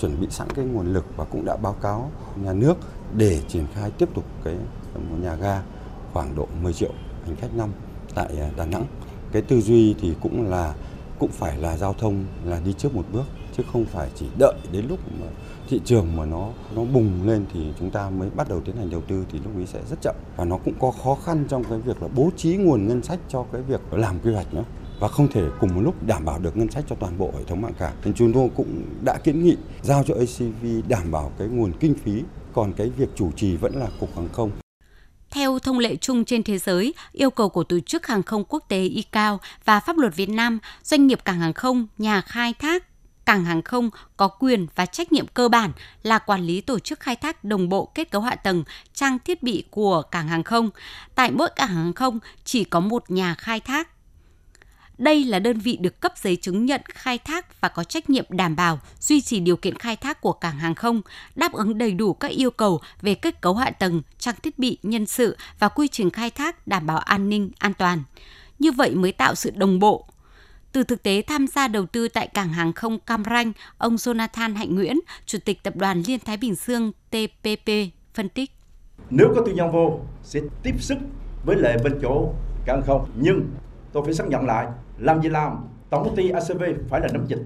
chuẩn 0.01 0.21
bị 0.21 0.27
sẵn 0.31 0.51
cái 0.51 0.65
nguồn 0.65 0.93
lực 0.93 1.05
và 1.17 1.25
cũng 1.25 1.45
đã 1.45 1.57
báo 1.63 1.77
cáo 1.83 2.11
nhà 2.37 2.53
nước 2.53 2.75
để 3.17 3.43
triển 3.49 3.67
khai 3.75 3.91
tiếp 3.91 4.09
tục 4.15 4.25
cái, 4.45 4.55
một 4.95 5.17
nhà 5.23 5.35
ga 5.35 5.63
khoảng 6.13 6.37
độ 6.37 6.49
10 6.63 6.73
triệu 6.73 6.93
hành 7.27 7.37
khách 7.37 7.55
năm 7.55 7.71
tại 8.15 8.29
à, 8.41 8.51
Đà 8.57 8.67
Nẵng. 8.67 8.87
Cái 9.33 9.43
tư 9.43 9.61
duy 9.61 9.95
thì 10.01 10.15
cũng 10.21 10.51
là, 10.51 10.75
cũng 11.19 11.31
phải 11.31 11.59
là 11.59 11.77
giao 11.77 11.93
thông, 11.93 12.25
là 12.45 12.61
đi 12.65 12.73
trước 12.73 12.95
một 12.95 13.05
bước, 13.13 13.25
chứ 13.57 13.63
không 13.73 13.85
phải 13.85 14.11
chỉ 14.15 14.27
đợi 14.39 14.55
đến 14.73 14.87
lúc 14.89 14.99
mà 15.21 15.27
thị 15.69 15.81
trường 15.85 16.17
mà 16.17 16.25
nó 16.25 16.49
nó 16.75 16.85
bùng 16.85 17.27
lên 17.27 17.47
thì 17.53 17.73
chúng 17.79 17.91
ta 17.91 18.11
mới 18.11 18.31
bắt 18.37 18.49
đầu 18.49 18.61
tiến 18.61 18.77
hành 18.77 18.91
đầu 18.91 19.01
tư 19.09 19.25
thì 19.33 19.39
lúc 19.45 19.57
ấy 19.57 19.67
sẽ 19.67 19.81
rất 19.91 19.97
chậm 20.03 20.15
và 20.37 20.45
nó 20.45 20.59
cũng 20.65 20.75
có 20.81 20.93
khó 21.05 21.15
khăn 21.25 21.45
trong 21.49 21.65
cái 21.65 21.79
việc 21.79 22.03
là 22.03 22.09
bố 22.15 22.31
trí 22.37 22.57
nguồn 22.57 22.87
ngân 22.87 23.03
sách 23.03 23.19
cho 23.29 23.45
cái 23.53 23.63
việc 23.63 23.81
làm 23.91 24.19
quy 24.25 24.33
hoạch 24.33 24.55
nữa 24.55 24.65
và 25.01 25.09
không 25.09 25.29
thể 25.29 25.49
cùng 25.61 25.75
một 25.75 25.81
lúc 25.81 26.07
đảm 26.07 26.25
bảo 26.25 26.39
được 26.39 26.57
ngân 26.57 26.71
sách 26.71 26.85
cho 26.89 26.97
toàn 27.01 27.19
bộ 27.19 27.33
hệ 27.39 27.45
thống 27.45 27.61
mạng 27.61 27.75
cả. 27.79 27.93
Nên 28.05 28.15
chúng 28.15 28.33
tôi 28.33 28.51
cũng 28.57 28.83
đã 29.05 29.19
kiến 29.25 29.45
nghị 29.45 29.57
giao 29.83 30.05
cho 30.05 30.15
ACV 30.15 30.67
đảm 30.89 31.11
bảo 31.11 31.33
cái 31.39 31.49
nguồn 31.49 31.73
kinh 31.81 31.95
phí, 31.95 32.23
còn 32.53 32.73
cái 32.73 32.91
việc 32.97 33.09
chủ 33.17 33.33
trì 33.33 33.57
vẫn 33.57 33.77
là 33.77 33.87
cục 34.01 34.17
hàng 34.17 34.29
không. 34.33 34.51
Theo 35.31 35.59
thông 35.59 35.79
lệ 35.79 35.97
chung 35.97 36.25
trên 36.25 36.43
thế 36.43 36.59
giới, 36.59 36.95
yêu 37.13 37.31
cầu 37.31 37.49
của 37.49 37.65
Tổ 37.65 37.81
chức 37.81 38.07
Hàng 38.07 38.23
không 38.23 38.45
Quốc 38.49 38.65
tế 38.69 38.83
ICAO 38.83 39.41
và 39.65 39.81
pháp 39.81 39.99
luật 39.99 40.17
Việt 40.17 40.29
Nam, 40.29 40.59
doanh 40.83 41.07
nghiệp 41.07 41.25
cảng 41.25 41.41
hàng 41.41 41.53
không, 41.53 41.87
nhà 41.99 42.21
khai 42.21 42.55
thác, 42.55 42.85
cảng 43.25 43.45
hàng 43.45 43.63
không 43.63 43.91
có 44.17 44.29
quyền 44.29 44.67
và 44.75 44.87
trách 44.87 45.13
nhiệm 45.13 45.27
cơ 45.27 45.49
bản 45.49 45.73
là 46.03 46.19
quản 46.19 46.43
lý 46.43 46.61
tổ 46.61 46.79
chức 46.79 47.01
khai 47.01 47.17
thác 47.17 47.45
đồng 47.45 47.69
bộ 47.69 47.85
kết 47.95 48.11
cấu 48.11 48.23
hạ 48.23 48.35
tầng, 48.35 48.65
trang 48.95 49.19
thiết 49.25 49.43
bị 49.43 49.65
của 49.71 50.03
cảng 50.03 50.29
hàng 50.29 50.43
không. 50.43 50.71
Tại 51.15 51.31
mỗi 51.31 51.49
cảng 51.57 51.69
hàng 51.69 51.93
không 51.93 52.19
chỉ 52.45 52.65
có 52.65 52.81
một 52.81 53.11
nhà 53.11 53.35
khai 53.35 53.61
thác 53.61 53.89
đây 54.99 55.25
là 55.25 55.39
đơn 55.39 55.59
vị 55.59 55.79
được 55.81 56.01
cấp 56.01 56.13
giấy 56.17 56.37
chứng 56.37 56.67
nhận 56.67 56.81
khai 56.85 57.19
thác 57.19 57.61
và 57.61 57.69
có 57.69 57.85
trách 57.85 58.11
nhiệm 58.11 58.25
đảm 58.29 58.57
bảo 58.57 58.79
duy 59.01 59.21
trì 59.21 59.41
điều 59.41 59.57
kiện 59.57 59.79
khai 59.79 59.97
thác 59.97 60.21
của 60.21 60.33
cảng 60.33 60.59
hàng 60.59 60.75
không, 60.75 61.03
đáp 61.35 61.53
ứng 61.53 61.79
đầy 61.79 61.93
đủ 61.93 62.13
các 62.13 62.29
yêu 62.31 62.51
cầu 62.51 62.81
về 63.03 63.15
kết 63.15 63.41
cấu 63.41 63.55
hạ 63.55 63.71
tầng, 63.71 64.03
trang 64.19 64.35
thiết 64.43 64.59
bị, 64.59 64.79
nhân 64.83 65.07
sự 65.07 65.37
và 65.59 65.69
quy 65.69 65.89
trình 65.89 66.11
khai 66.11 66.31
thác 66.31 66.67
đảm 66.67 66.87
bảo 66.87 66.99
an 66.99 67.29
ninh, 67.29 67.51
an 67.59 67.73
toàn. 67.75 68.03
Như 68.59 68.73
vậy 68.73 68.95
mới 68.95 69.13
tạo 69.13 69.35
sự 69.35 69.51
đồng 69.51 69.79
bộ. 69.79 70.07
Từ 70.73 70.85
thực 70.85 71.03
tế 71.03 71.23
tham 71.23 71.47
gia 71.47 71.69
đầu 71.69 71.87
tư 71.87 72.09
tại 72.09 72.27
cảng 72.27 72.53
hàng 72.53 72.73
không 72.73 72.99
Cam 72.99 73.23
Ranh, 73.25 73.53
ông 73.79 73.97
Jonathan 73.97 74.57
Hạnh 74.57 74.75
Nguyễn, 74.75 75.01
Chủ 75.27 75.39
tịch 75.45 75.63
Tập 75.63 75.77
đoàn 75.77 76.03
Liên 76.07 76.21
Thái 76.21 76.37
Bình 76.37 76.55
Dương 76.55 76.93
TPP, 77.11 77.71
phân 78.15 78.29
tích. 78.29 78.51
Nếu 79.11 79.29
có 79.37 79.43
tư 79.47 79.53
nhân 79.53 79.73
vô, 79.73 80.01
sẽ 80.23 80.41
tiếp 80.63 80.75
sức 80.79 80.99
với 81.45 81.57
lệ 81.57 81.77
bên 81.85 81.99
chỗ 82.03 82.33
cảng 82.67 82.83
không. 82.87 83.11
Nhưng 83.17 83.51
tôi 83.93 84.05
phải 84.05 84.15
xác 84.15 84.25
nhận 84.29 84.47
lại 84.47 84.67
làm 84.99 85.23
gì 85.23 85.29
làm? 85.29 85.57
Tổng 85.91 86.05
công 86.05 86.17
ty 86.17 86.31
ACV 86.31 86.63
phải 86.89 87.01
là 87.01 87.09
nắm 87.13 87.25
dịch. 87.27 87.41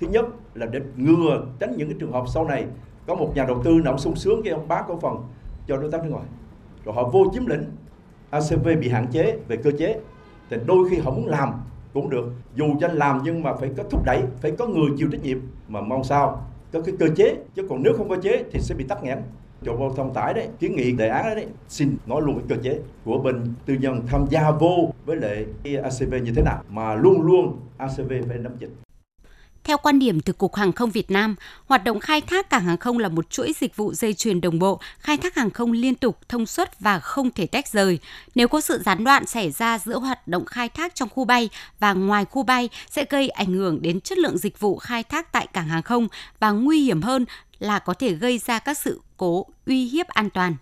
Thứ 0.00 0.06
nhất 0.06 0.24
là 0.54 0.66
để 0.66 0.80
ngừa 0.96 1.46
tránh 1.58 1.74
những 1.76 1.88
cái 1.88 1.96
trường 2.00 2.12
hợp 2.12 2.24
sau 2.34 2.44
này 2.44 2.66
có 3.06 3.14
một 3.14 3.32
nhà 3.34 3.44
đầu 3.44 3.62
tư 3.64 3.80
nào 3.84 3.98
sung 3.98 4.16
sướng, 4.16 4.42
cái 4.44 4.52
ông 4.52 4.68
bán 4.68 4.84
cổ 4.88 4.98
phần 5.00 5.16
cho 5.66 5.76
đối 5.76 5.90
tác 5.90 6.04
nước 6.04 6.10
ngoài. 6.10 6.24
Rồi 6.84 6.94
họ 6.94 7.08
vô 7.08 7.24
chiếm 7.34 7.46
lĩnh 7.46 7.64
ACV 8.30 8.68
bị 8.80 8.88
hạn 8.88 9.06
chế 9.12 9.38
về 9.48 9.56
cơ 9.56 9.70
chế. 9.78 10.00
Thì 10.50 10.56
đôi 10.66 10.88
khi 10.90 10.98
họ 10.98 11.10
muốn 11.10 11.26
làm 11.26 11.52
cũng 11.94 12.10
được. 12.10 12.32
Dù 12.54 12.64
cho 12.80 12.88
làm 12.88 13.20
nhưng 13.24 13.42
mà 13.42 13.52
phải 13.54 13.70
có 13.76 13.82
thúc 13.90 14.02
đẩy, 14.04 14.22
phải 14.40 14.50
có 14.58 14.66
người 14.66 14.90
chịu 14.96 15.08
trách 15.12 15.22
nhiệm. 15.22 15.38
Mà 15.68 15.80
mong 15.80 16.04
sao 16.04 16.46
có 16.72 16.80
cái 16.80 16.94
cơ 16.98 17.06
chế, 17.16 17.36
chứ 17.54 17.66
còn 17.68 17.82
nếu 17.82 17.92
không 17.96 18.08
có 18.08 18.16
chế 18.16 18.44
thì 18.52 18.60
sẽ 18.60 18.74
bị 18.74 18.84
tắc 18.84 19.02
nghẽn 19.02 19.18
cho 19.64 19.76
Giao 19.78 19.94
thông 19.96 20.14
tải 20.14 20.34
đấy 20.34 20.48
kiến 20.60 20.76
nghị 20.76 20.92
đề 20.92 21.08
án 21.08 21.36
đấy 21.36 21.46
xin 21.68 21.96
nói 22.06 22.22
luôn 22.22 22.38
cái 22.38 22.44
cơ 22.48 22.62
chế 22.64 22.78
của 23.04 23.18
bên 23.18 23.54
tư 23.66 23.74
nhân 23.80 24.02
tham 24.06 24.26
gia 24.30 24.50
vô 24.50 24.92
với 25.04 25.16
lại 25.16 25.46
ACV 25.82 26.14
như 26.24 26.32
thế 26.36 26.42
nào 26.42 26.62
mà 26.68 26.94
luôn 26.94 27.22
luôn 27.22 27.60
ACV 27.78 28.12
phải 28.28 28.38
nắm 28.38 28.52
dịch 28.58 28.70
theo 29.64 29.78
quan 29.78 29.98
điểm 29.98 30.20
từ 30.20 30.32
Cục 30.32 30.54
Hàng 30.54 30.72
không 30.72 30.90
Việt 30.90 31.10
Nam, 31.10 31.34
hoạt 31.66 31.84
động 31.84 32.00
khai 32.00 32.20
thác 32.20 32.50
cảng 32.50 32.64
hàng 32.64 32.76
không 32.76 32.98
là 32.98 33.08
một 33.08 33.30
chuỗi 33.30 33.52
dịch 33.60 33.76
vụ 33.76 33.92
dây 33.94 34.14
chuyền 34.14 34.40
đồng 34.40 34.58
bộ, 34.58 34.80
khai 34.98 35.16
thác 35.16 35.34
hàng 35.34 35.50
không 35.50 35.72
liên 35.72 35.94
tục, 35.94 36.18
thông 36.28 36.46
suốt 36.46 36.68
và 36.80 36.98
không 36.98 37.30
thể 37.30 37.46
tách 37.46 37.68
rời. 37.68 37.98
Nếu 38.34 38.48
có 38.48 38.60
sự 38.60 38.82
gián 38.84 39.04
đoạn 39.04 39.26
xảy 39.26 39.50
ra 39.50 39.78
giữa 39.78 39.98
hoạt 39.98 40.28
động 40.28 40.44
khai 40.44 40.68
thác 40.68 40.94
trong 40.94 41.08
khu 41.08 41.24
bay 41.24 41.48
và 41.78 41.92
ngoài 41.92 42.24
khu 42.24 42.42
bay 42.42 42.68
sẽ 42.90 43.04
gây 43.10 43.28
ảnh 43.28 43.54
hưởng 43.54 43.82
đến 43.82 44.00
chất 44.00 44.18
lượng 44.18 44.38
dịch 44.38 44.60
vụ 44.60 44.76
khai 44.76 45.02
thác 45.02 45.32
tại 45.32 45.46
cảng 45.52 45.68
hàng 45.68 45.82
không 45.82 46.08
và 46.40 46.50
nguy 46.50 46.80
hiểm 46.80 47.02
hơn 47.02 47.24
là 47.64 47.78
có 47.78 47.94
thể 47.94 48.12
gây 48.12 48.38
ra 48.38 48.58
các 48.58 48.78
sự 48.78 49.00
cố 49.16 49.46
uy 49.66 49.84
hiếp 49.84 50.08
an 50.08 50.30
toàn. 50.30 50.56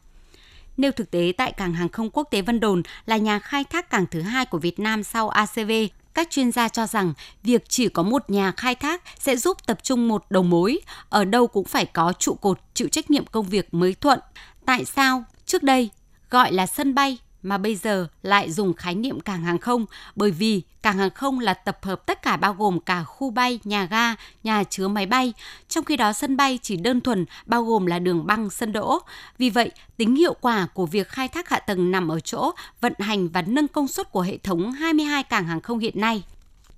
Nêu 0.77 0.93
thực 0.93 1.11
tế 1.11 1.33
tại 1.37 1.53
cảng 1.53 1.75
hàng 1.75 1.89
không 1.89 2.11
quốc 2.11 2.29
tế 2.31 2.43
Vân 2.43 2.61
Đồn 2.61 2.83
là 3.07 3.17
nhà 3.17 3.39
khai 3.39 3.65
thác 3.65 3.91
cảng 3.91 4.07
thứ 4.07 4.21
hai 4.21 4.47
của 4.47 4.59
Việt 4.59 4.79
Nam 4.79 5.03
sau 5.03 5.29
ACV, 5.29 5.71
các 6.15 6.31
chuyên 6.31 6.53
gia 6.53 6.69
cho 6.69 6.87
rằng 6.87 7.13
việc 7.43 7.69
chỉ 7.69 7.89
có 7.89 8.03
một 8.03 8.31
nhà 8.31 8.53
khai 8.57 8.75
thác 8.75 9.03
sẽ 9.19 9.37
giúp 9.37 9.67
tập 9.67 9.79
trung 9.83 10.09
một 10.09 10.25
đầu 10.31 10.43
mối, 10.43 10.81
ở 11.09 11.25
đâu 11.25 11.47
cũng 11.47 11.65
phải 11.65 11.87
có 11.87 12.13
trụ 12.19 12.35
cột 12.35 12.59
chịu 12.75 12.89
trách 12.89 13.11
nhiệm 13.11 13.27
công 13.27 13.49
việc 13.49 13.75
mới 13.75 13.95
thuận. 13.95 14.21
Tại 14.67 14.85
sao 14.85 15.25
trước 15.47 15.63
đây 15.63 15.91
gọi 16.31 16.53
là 16.53 16.67
sân 16.67 16.95
bay 16.95 17.19
mà 17.43 17.59
bây 17.59 17.77
giờ 17.77 18.07
lại 18.23 18.53
dùng 18.53 18.75
khái 18.75 18.95
niệm 18.95 19.21
cảng 19.21 19.43
hàng 19.43 19.59
không 19.59 19.87
bởi 20.17 20.31
vì 20.31 20.63
cảng 20.83 20.99
hàng 20.99 21.11
không 21.11 21.41
là 21.41 21.55
tập 21.55 21.79
hợp 21.83 22.07
tất 22.07 22.23
cả 22.23 22.37
bao 22.37 22.55
gồm 22.55 22.81
cả 22.81 23.05
khu 23.05 23.31
bay, 23.31 23.61
nhà 23.65 23.85
ga, 23.85 24.15
nhà 24.43 24.65
chứa 24.65 24.89
máy 24.89 25.07
bay, 25.07 25.33
trong 25.69 25.85
khi 25.85 25.97
đó 25.97 26.13
sân 26.13 26.37
bay 26.37 26.59
chỉ 26.63 26.77
đơn 26.77 27.01
thuần 27.01 27.25
bao 27.47 27.65
gồm 27.65 27.87
là 27.87 27.99
đường 27.99 28.27
băng 28.27 28.51
sân 28.51 28.73
đỗ. 28.73 28.99
Vì 29.39 29.51
vậy, 29.51 29.71
tính 29.97 30.17
hiệu 30.17 30.35
quả 30.41 30.67
của 30.75 30.87
việc 30.87 31.09
khai 31.09 31.29
thác 31.29 31.49
hạ 31.49 31.59
tầng 31.59 31.91
nằm 31.91 32.09
ở 32.09 32.21
chỗ 32.21 32.53
vận 32.81 32.93
hành 32.99 33.29
và 33.29 33.43
nâng 33.43 33.69
công 33.69 33.89
suất 33.89 34.13
của 34.13 34.21
hệ 34.21 34.39
thống 34.39 34.73
22 34.73 35.23
cảng 35.23 35.47
hàng 35.47 35.61
không 35.61 35.79
hiện 35.79 36.01
nay 36.01 36.23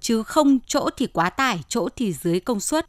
chứ 0.04 0.22
không 0.22 0.58
chỗ 0.66 0.88
thì 0.96 1.06
quá 1.06 1.30
tải, 1.30 1.60
chỗ 1.68 1.88
thì 1.96 2.12
dưới 2.12 2.40
công 2.40 2.60
suất. 2.60 2.86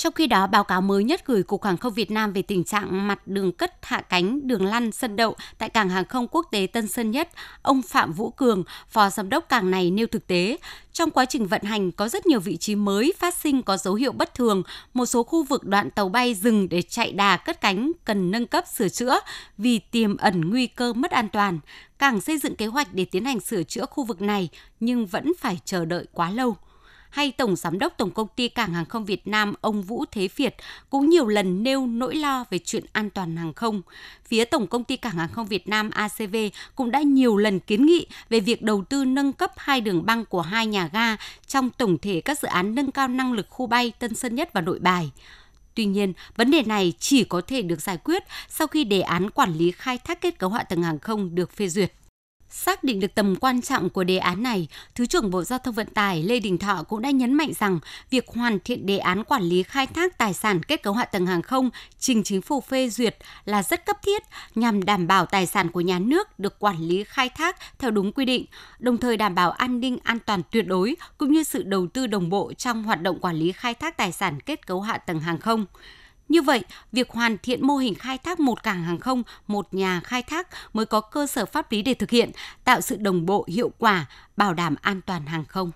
Trong 0.00 0.12
khi 0.12 0.26
đó, 0.26 0.46
báo 0.46 0.64
cáo 0.64 0.80
mới 0.80 1.04
nhất 1.04 1.26
gửi 1.26 1.42
Cục 1.42 1.64
Hàng 1.64 1.76
không 1.76 1.92
Việt 1.92 2.10
Nam 2.10 2.32
về 2.32 2.42
tình 2.42 2.64
trạng 2.64 3.08
mặt 3.08 3.26
đường 3.26 3.52
cất 3.52 3.74
hạ 3.82 4.00
cánh, 4.00 4.46
đường 4.46 4.64
lăn, 4.64 4.92
sân 4.92 5.16
đậu 5.16 5.36
tại 5.58 5.68
cảng 5.68 5.88
hàng 5.88 6.04
không 6.04 6.28
quốc 6.30 6.46
tế 6.50 6.66
Tân 6.72 6.88
Sơn 6.88 7.10
Nhất, 7.10 7.28
ông 7.62 7.82
Phạm 7.82 8.12
Vũ 8.12 8.30
Cường, 8.30 8.64
phó 8.88 9.10
giám 9.10 9.28
đốc 9.28 9.48
cảng 9.48 9.70
này 9.70 9.90
nêu 9.90 10.06
thực 10.06 10.26
tế, 10.26 10.56
trong 10.92 11.10
quá 11.10 11.24
trình 11.24 11.46
vận 11.46 11.62
hành 11.62 11.92
có 11.92 12.08
rất 12.08 12.26
nhiều 12.26 12.40
vị 12.40 12.56
trí 12.56 12.74
mới 12.74 13.12
phát 13.18 13.34
sinh 13.34 13.62
có 13.62 13.76
dấu 13.76 13.94
hiệu 13.94 14.12
bất 14.12 14.34
thường, 14.34 14.62
một 14.94 15.06
số 15.06 15.22
khu 15.22 15.44
vực 15.44 15.64
đoạn 15.64 15.90
tàu 15.90 16.08
bay 16.08 16.34
dừng 16.34 16.68
để 16.68 16.82
chạy 16.82 17.12
đà 17.12 17.36
cất 17.36 17.60
cánh 17.60 17.92
cần 18.04 18.30
nâng 18.30 18.46
cấp 18.46 18.64
sửa 18.74 18.88
chữa 18.88 19.20
vì 19.58 19.78
tiềm 19.78 20.16
ẩn 20.16 20.50
nguy 20.50 20.66
cơ 20.66 20.92
mất 20.92 21.10
an 21.10 21.28
toàn. 21.28 21.58
Cảng 21.98 22.20
xây 22.20 22.38
dựng 22.38 22.56
kế 22.56 22.66
hoạch 22.66 22.94
để 22.94 23.04
tiến 23.04 23.24
hành 23.24 23.40
sửa 23.40 23.62
chữa 23.62 23.86
khu 23.86 24.04
vực 24.04 24.22
này 24.22 24.48
nhưng 24.80 25.06
vẫn 25.06 25.32
phải 25.38 25.60
chờ 25.64 25.84
đợi 25.84 26.06
quá 26.12 26.30
lâu 26.30 26.56
hay 27.10 27.32
Tổng 27.32 27.56
Giám 27.56 27.78
đốc 27.78 27.94
Tổng 27.96 28.10
Công 28.10 28.28
ty 28.36 28.48
Cảng 28.48 28.74
Hàng 28.74 28.84
không 28.84 29.04
Việt 29.04 29.26
Nam 29.26 29.54
ông 29.60 29.82
Vũ 29.82 30.04
Thế 30.10 30.28
Việt 30.36 30.56
cũng 30.90 31.08
nhiều 31.08 31.26
lần 31.26 31.62
nêu 31.62 31.86
nỗi 31.86 32.14
lo 32.14 32.44
về 32.50 32.58
chuyện 32.58 32.84
an 32.92 33.10
toàn 33.10 33.36
hàng 33.36 33.52
không. 33.52 33.82
Phía 34.24 34.44
Tổng 34.44 34.66
Công 34.66 34.84
ty 34.84 34.96
Cảng 34.96 35.16
Hàng 35.16 35.28
không 35.32 35.46
Việt 35.46 35.68
Nam 35.68 35.90
ACV 35.90 36.36
cũng 36.74 36.90
đã 36.90 37.00
nhiều 37.00 37.36
lần 37.36 37.60
kiến 37.60 37.86
nghị 37.86 38.06
về 38.28 38.40
việc 38.40 38.62
đầu 38.62 38.84
tư 38.84 39.04
nâng 39.04 39.32
cấp 39.32 39.52
hai 39.56 39.80
đường 39.80 40.06
băng 40.06 40.24
của 40.24 40.40
hai 40.40 40.66
nhà 40.66 40.90
ga 40.92 41.16
trong 41.46 41.70
tổng 41.70 41.98
thể 41.98 42.20
các 42.20 42.38
dự 42.38 42.48
án 42.48 42.74
nâng 42.74 42.90
cao 42.90 43.08
năng 43.08 43.32
lực 43.32 43.46
khu 43.50 43.66
bay 43.66 43.92
Tân 43.98 44.14
Sơn 44.14 44.34
Nhất 44.34 44.52
và 44.52 44.60
Nội 44.60 44.78
Bài. 44.78 45.10
Tuy 45.74 45.84
nhiên, 45.84 46.12
vấn 46.36 46.50
đề 46.50 46.62
này 46.62 46.92
chỉ 46.98 47.24
có 47.24 47.40
thể 47.40 47.62
được 47.62 47.80
giải 47.80 47.96
quyết 47.96 48.22
sau 48.48 48.66
khi 48.66 48.84
đề 48.84 49.00
án 49.00 49.30
quản 49.30 49.54
lý 49.54 49.70
khai 49.70 49.98
thác 49.98 50.20
kết 50.20 50.38
cấu 50.38 50.50
hạ 50.50 50.62
tầng 50.62 50.82
hàng 50.82 50.98
không 50.98 51.34
được 51.34 51.56
phê 51.56 51.68
duyệt. 51.68 51.92
Xác 52.52 52.84
định 52.84 53.00
được 53.00 53.14
tầm 53.14 53.36
quan 53.36 53.62
trọng 53.62 53.90
của 53.90 54.04
đề 54.04 54.18
án 54.18 54.42
này, 54.42 54.68
Thứ 54.94 55.06
trưởng 55.06 55.30
Bộ 55.30 55.42
Giao 55.42 55.58
thông 55.58 55.74
Vận 55.74 55.86
tải 55.86 56.22
Lê 56.22 56.40
Đình 56.40 56.58
Thọ 56.58 56.82
cũng 56.88 57.02
đã 57.02 57.10
nhấn 57.10 57.34
mạnh 57.34 57.52
rằng 57.58 57.78
việc 58.10 58.28
hoàn 58.28 58.58
thiện 58.60 58.86
đề 58.86 58.98
án 58.98 59.24
quản 59.24 59.42
lý 59.42 59.62
khai 59.62 59.86
thác 59.86 60.18
tài 60.18 60.34
sản 60.34 60.62
kết 60.62 60.82
cấu 60.82 60.92
hạ 60.94 61.04
tầng 61.04 61.26
hàng 61.26 61.42
không 61.42 61.70
trình 61.98 62.22
chính 62.22 62.42
phủ 62.42 62.60
phê 62.60 62.88
duyệt 62.88 63.16
là 63.44 63.62
rất 63.62 63.86
cấp 63.86 63.96
thiết 64.02 64.22
nhằm 64.54 64.84
đảm 64.84 65.06
bảo 65.06 65.26
tài 65.26 65.46
sản 65.46 65.70
của 65.70 65.80
nhà 65.80 65.98
nước 65.98 66.38
được 66.38 66.58
quản 66.58 66.78
lý 66.78 67.04
khai 67.04 67.28
thác 67.28 67.56
theo 67.78 67.90
đúng 67.90 68.12
quy 68.12 68.24
định, 68.24 68.46
đồng 68.78 68.98
thời 68.98 69.16
đảm 69.16 69.34
bảo 69.34 69.50
an 69.50 69.80
ninh 69.80 69.98
an 70.02 70.18
toàn 70.26 70.42
tuyệt 70.50 70.66
đối 70.66 70.96
cũng 71.18 71.32
như 71.32 71.42
sự 71.42 71.62
đầu 71.62 71.86
tư 71.86 72.06
đồng 72.06 72.28
bộ 72.28 72.52
trong 72.52 72.82
hoạt 72.82 73.02
động 73.02 73.20
quản 73.20 73.36
lý 73.36 73.52
khai 73.52 73.74
thác 73.74 73.96
tài 73.96 74.12
sản 74.12 74.40
kết 74.40 74.66
cấu 74.66 74.80
hạ 74.80 74.98
tầng 74.98 75.20
hàng 75.20 75.38
không. 75.38 75.66
Như 76.30 76.42
vậy, 76.42 76.64
việc 76.92 77.10
hoàn 77.10 77.38
thiện 77.38 77.66
mô 77.66 77.76
hình 77.76 77.94
khai 77.94 78.18
thác 78.18 78.40
một 78.40 78.62
cảng 78.62 78.84
hàng 78.84 78.98
không, 78.98 79.22
một 79.46 79.74
nhà 79.74 80.00
khai 80.04 80.22
thác 80.22 80.48
mới 80.72 80.86
có 80.86 81.00
cơ 81.00 81.26
sở 81.26 81.46
pháp 81.46 81.72
lý 81.72 81.82
để 81.82 81.94
thực 81.94 82.10
hiện, 82.10 82.30
tạo 82.64 82.80
sự 82.80 82.96
đồng 82.96 83.26
bộ 83.26 83.46
hiệu 83.48 83.70
quả, 83.78 84.06
bảo 84.36 84.54
đảm 84.54 84.74
an 84.82 85.00
toàn 85.06 85.26
hàng 85.26 85.44
không. 85.44 85.70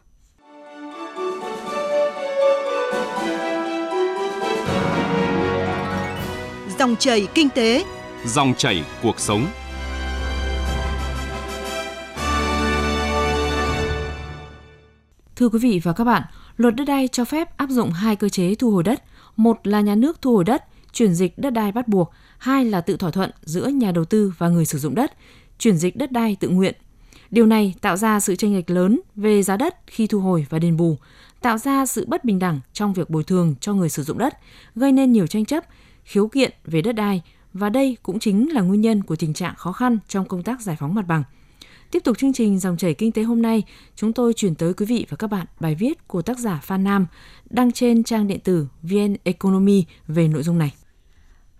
Dòng 6.79 6.97
chảy 6.97 7.27
kinh 7.35 7.49
tế, 7.49 7.85
Dòng 8.25 8.55
chảy 8.55 8.85
cuộc 9.03 9.21
sống. 9.21 9.47
Thưa 15.37 15.49
quý 15.49 15.59
vị 15.59 15.81
và 15.85 15.93
các 15.93 16.05
bạn, 16.05 16.23
luật 16.57 16.75
đất 16.75 16.85
đai 16.85 17.09
cho 17.09 17.25
phép 17.25 17.57
áp 17.57 17.71
dụng 17.71 17.91
hai 17.91 18.17
cơ 18.17 18.29
chế 18.29 18.55
thu 18.55 18.71
hồi 18.71 18.83
đất. 18.83 19.03
Một 19.37 19.67
là 19.67 19.81
nhà 19.81 19.95
nước 19.95 20.23
thu 20.23 20.35
hồi 20.35 20.45
đất, 20.45 20.65
chuyển 20.93 21.15
dịch 21.15 21.39
đất 21.39 21.51
đai 21.51 21.73
bắt 21.73 21.89
buộc. 21.89 22.13
Hai 22.39 22.65
là 22.65 22.81
tự 22.81 22.97
thỏa 22.97 23.11
thuận 23.11 23.31
giữa 23.43 23.67
nhà 23.67 23.93
đầu 23.93 24.05
tư 24.05 24.33
và 24.39 24.49
người 24.49 24.67
sử 24.67 24.79
dụng 24.79 24.95
đất, 24.95 25.13
chuyển 25.59 25.77
dịch 25.77 25.97
đất 25.97 26.13
đai 26.13 26.37
tự 26.41 26.49
nguyện. 26.49 26.75
Điều 27.31 27.47
này 27.47 27.75
tạo 27.81 27.97
ra 27.97 28.21
sự 28.21 28.37
chênh 28.37 28.57
lệch 28.57 28.71
lớn 28.71 29.01
về 29.17 29.43
giá 29.43 29.57
đất 29.57 29.77
khi 29.87 30.07
thu 30.07 30.21
hồi 30.21 30.47
và 30.51 30.59
đền 30.59 30.77
bù, 30.77 30.97
tạo 31.41 31.59
ra 31.59 31.87
sự 31.87 32.07
bất 32.09 32.25
bình 32.25 32.39
đẳng 32.39 32.61
trong 32.73 32.93
việc 32.93 33.11
bồi 33.11 33.25
thường 33.25 33.55
cho 33.61 33.75
người 33.75 33.89
sử 33.89 34.03
dụng 34.03 34.19
đất, 34.19 34.39
gây 34.75 34.93
nên 34.93 35.13
nhiều 35.13 35.27
tranh 35.27 35.45
chấp, 35.45 35.65
khiếu 36.05 36.29
kiện 36.29 36.53
về 36.65 36.83
đất 36.83 36.93
đai 36.93 37.23
và 37.53 37.69
đây 37.69 37.97
cũng 38.03 38.19
chính 38.19 38.53
là 38.53 38.61
nguyên 38.61 38.81
nhân 38.81 39.03
của 39.03 39.17
tình 39.17 39.35
trạng 39.35 39.55
khó 39.55 39.73
khăn 39.73 39.99
trong 40.09 40.29
công 40.29 40.43
tác 40.43 40.61
giải 40.61 40.77
phóng 40.81 40.95
mặt 40.95 41.07
bằng. 41.07 41.23
Tiếp 41.95 42.05
tục 42.05 42.19
chương 42.19 42.33
trình 42.33 42.59
dòng 42.59 42.77
chảy 42.77 42.95
kinh 42.95 43.13
tế 43.13 43.23
hôm 43.23 43.43
nay, 43.43 43.63
chúng 43.97 44.13
tôi 44.13 44.33
chuyển 44.33 44.55
tới 44.55 44.75
quý 44.75 44.87
vị 44.87 45.07
và 45.09 45.17
các 45.17 45.27
bạn 45.27 45.47
bài 45.61 45.75
viết 45.75 46.09
của 46.09 46.23
tác 46.23 46.39
giả 46.39 46.61
Phan 46.63 46.85
Nam 46.85 47.07
đăng 47.51 47.73
trên 47.73 48.05
trang 48.05 48.27
điện 48.27 48.41
tử 48.41 48.67
VN 48.83 49.17
Economy 49.25 49.85
về 50.09 50.29
nội 50.29 50.43
dung 50.43 50.59
này. 50.59 50.75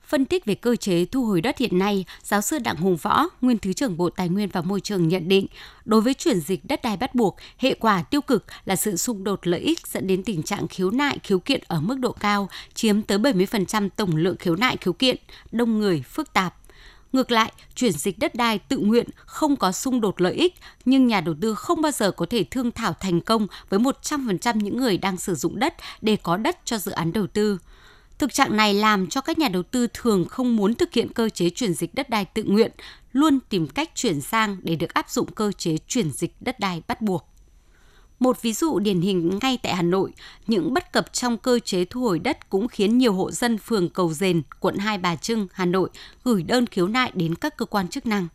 Phân 0.07 0.25
tích 0.25 0.45
về 0.45 0.55
cơ 0.55 0.77
chế 0.77 1.05
thu 1.05 1.25
hồi 1.25 1.41
đất 1.41 1.59
hiện 1.59 1.79
nay, 1.79 2.05
giáo 2.23 2.41
sư 2.41 2.59
Đặng 2.59 2.77
Hùng 2.77 2.97
Võ, 2.97 3.27
nguyên 3.41 3.59
Thứ 3.59 3.73
trưởng 3.73 3.97
Bộ 3.97 4.11
Tài 4.11 4.29
nguyên 4.29 4.49
và 4.49 4.63
Môi 4.63 4.81
trường 4.81 5.09
nhận 5.09 5.29
định, 5.29 5.47
đối 5.85 6.01
với 6.01 6.15
chuyển 6.15 6.41
dịch 6.41 6.65
đất 6.65 6.83
đai 6.83 6.97
bắt 6.97 7.15
buộc, 7.15 7.37
hệ 7.59 7.75
quả 7.75 8.03
tiêu 8.03 8.21
cực 8.21 8.45
là 8.65 8.77
sự 8.77 8.97
xung 8.97 9.25
đột 9.25 9.47
lợi 9.47 9.61
ích 9.61 9.87
dẫn 9.87 10.07
đến 10.07 10.23
tình 10.23 10.43
trạng 10.43 10.69
khiếu 10.69 10.91
nại, 10.91 11.19
khiếu 11.23 11.39
kiện 11.39 11.61
ở 11.67 11.81
mức 11.81 11.99
độ 11.99 12.13
cao, 12.13 12.49
chiếm 12.75 13.03
tới 13.03 13.19
70% 13.19 13.89
tổng 13.97 14.17
lượng 14.17 14.37
khiếu 14.37 14.57
nại, 14.57 14.77
khiếu 14.77 14.93
kiện, 14.93 15.17
đông 15.53 15.79
người, 15.79 16.03
phức 16.07 16.33
tạp. 16.33 16.64
Ngược 17.15 17.31
lại, 17.31 17.53
chuyển 17.75 17.93
dịch 17.93 18.19
đất 18.19 18.35
đai 18.35 18.59
tự 18.59 18.79
nguyện 18.79 19.07
không 19.17 19.57
có 19.57 19.73
xung 19.73 20.01
đột 20.01 20.21
lợi 20.21 20.35
ích, 20.35 20.55
nhưng 20.85 21.07
nhà 21.07 21.21
đầu 21.21 21.35
tư 21.41 21.55
không 21.55 21.83
bao 21.83 21.93
giờ 21.93 22.11
có 22.11 22.27
thể 22.31 22.45
thương 22.45 22.71
thảo 22.71 22.95
thành 23.01 23.21
công 23.21 23.47
với 23.69 23.81
100% 23.81 24.57
những 24.57 24.77
người 24.77 24.99
đang 24.99 25.17
sử 25.17 25.35
dụng 25.35 25.59
đất 25.59 25.75
để 26.01 26.17
có 26.17 26.37
đất 26.37 26.59
cho 26.65 26.79
dự 26.79 26.93
án 26.93 27.13
đầu 27.13 27.27
tư. 27.27 27.59
Thực 28.19 28.33
trạng 28.33 28.57
này 28.57 28.75
làm 28.75 29.07
cho 29.07 29.21
các 29.21 29.39
nhà 29.39 29.49
đầu 29.49 29.63
tư 29.63 29.87
thường 29.95 30.25
không 30.29 30.57
muốn 30.57 30.75
thực 30.75 30.93
hiện 30.93 31.13
cơ 31.13 31.29
chế 31.29 31.51
chuyển 31.51 31.75
dịch 31.75 31.95
đất 31.95 32.11
đai 32.11 32.25
tự 32.25 32.43
nguyện, 32.43 32.73
luôn 33.13 33.39
tìm 33.49 33.67
cách 33.67 33.91
chuyển 33.95 34.21
sang 34.21 34.57
để 34.63 34.77
được 34.77 34.95
áp 34.95 35.11
dụng 35.11 35.33
cơ 35.35 35.53
chế 35.53 35.77
chuyển 35.89 36.11
dịch 36.13 36.35
đất 36.41 36.61
đai 36.61 36.83
bắt 36.89 37.01
buộc. 37.01 37.34
Một 38.19 38.43
ví 38.43 38.53
dụ 38.53 38.79
điển 38.79 39.01
hình 39.01 39.39
ngay 39.43 39.59
tại 39.63 39.75
Hà 39.75 39.83
Nội, 39.83 40.13
những 40.47 40.75
bất 40.75 40.93
cập 40.93 41.13
trong 41.13 41.37
cơ 41.37 41.59
chế 41.59 41.85
thu 41.85 42.01
hồi 42.01 42.19
đất 42.19 42.51
cũng 42.51 42.69
khiến 42.69 42.99
nhiều 42.99 43.13
hộ 43.13 43.31
dân 43.31 43.59
phường 43.59 43.89
Cầu 43.89 44.13
Dền, 44.13 44.43
quận 44.61 44.77
Hai 44.79 44.99
Bà 44.99 45.17
Trưng, 45.17 45.47
Hà 45.53 45.65
Nội 45.65 45.91
gửi 46.25 46.43
đơn 46.43 46.67
khiếu 46.67 46.89
nại 46.89 47.13
đến 47.15 47.35
các 47.35 47.57
cơ 47.57 47.67
quan 47.67 47.89
chức 47.89 48.07
năng. 48.07 48.29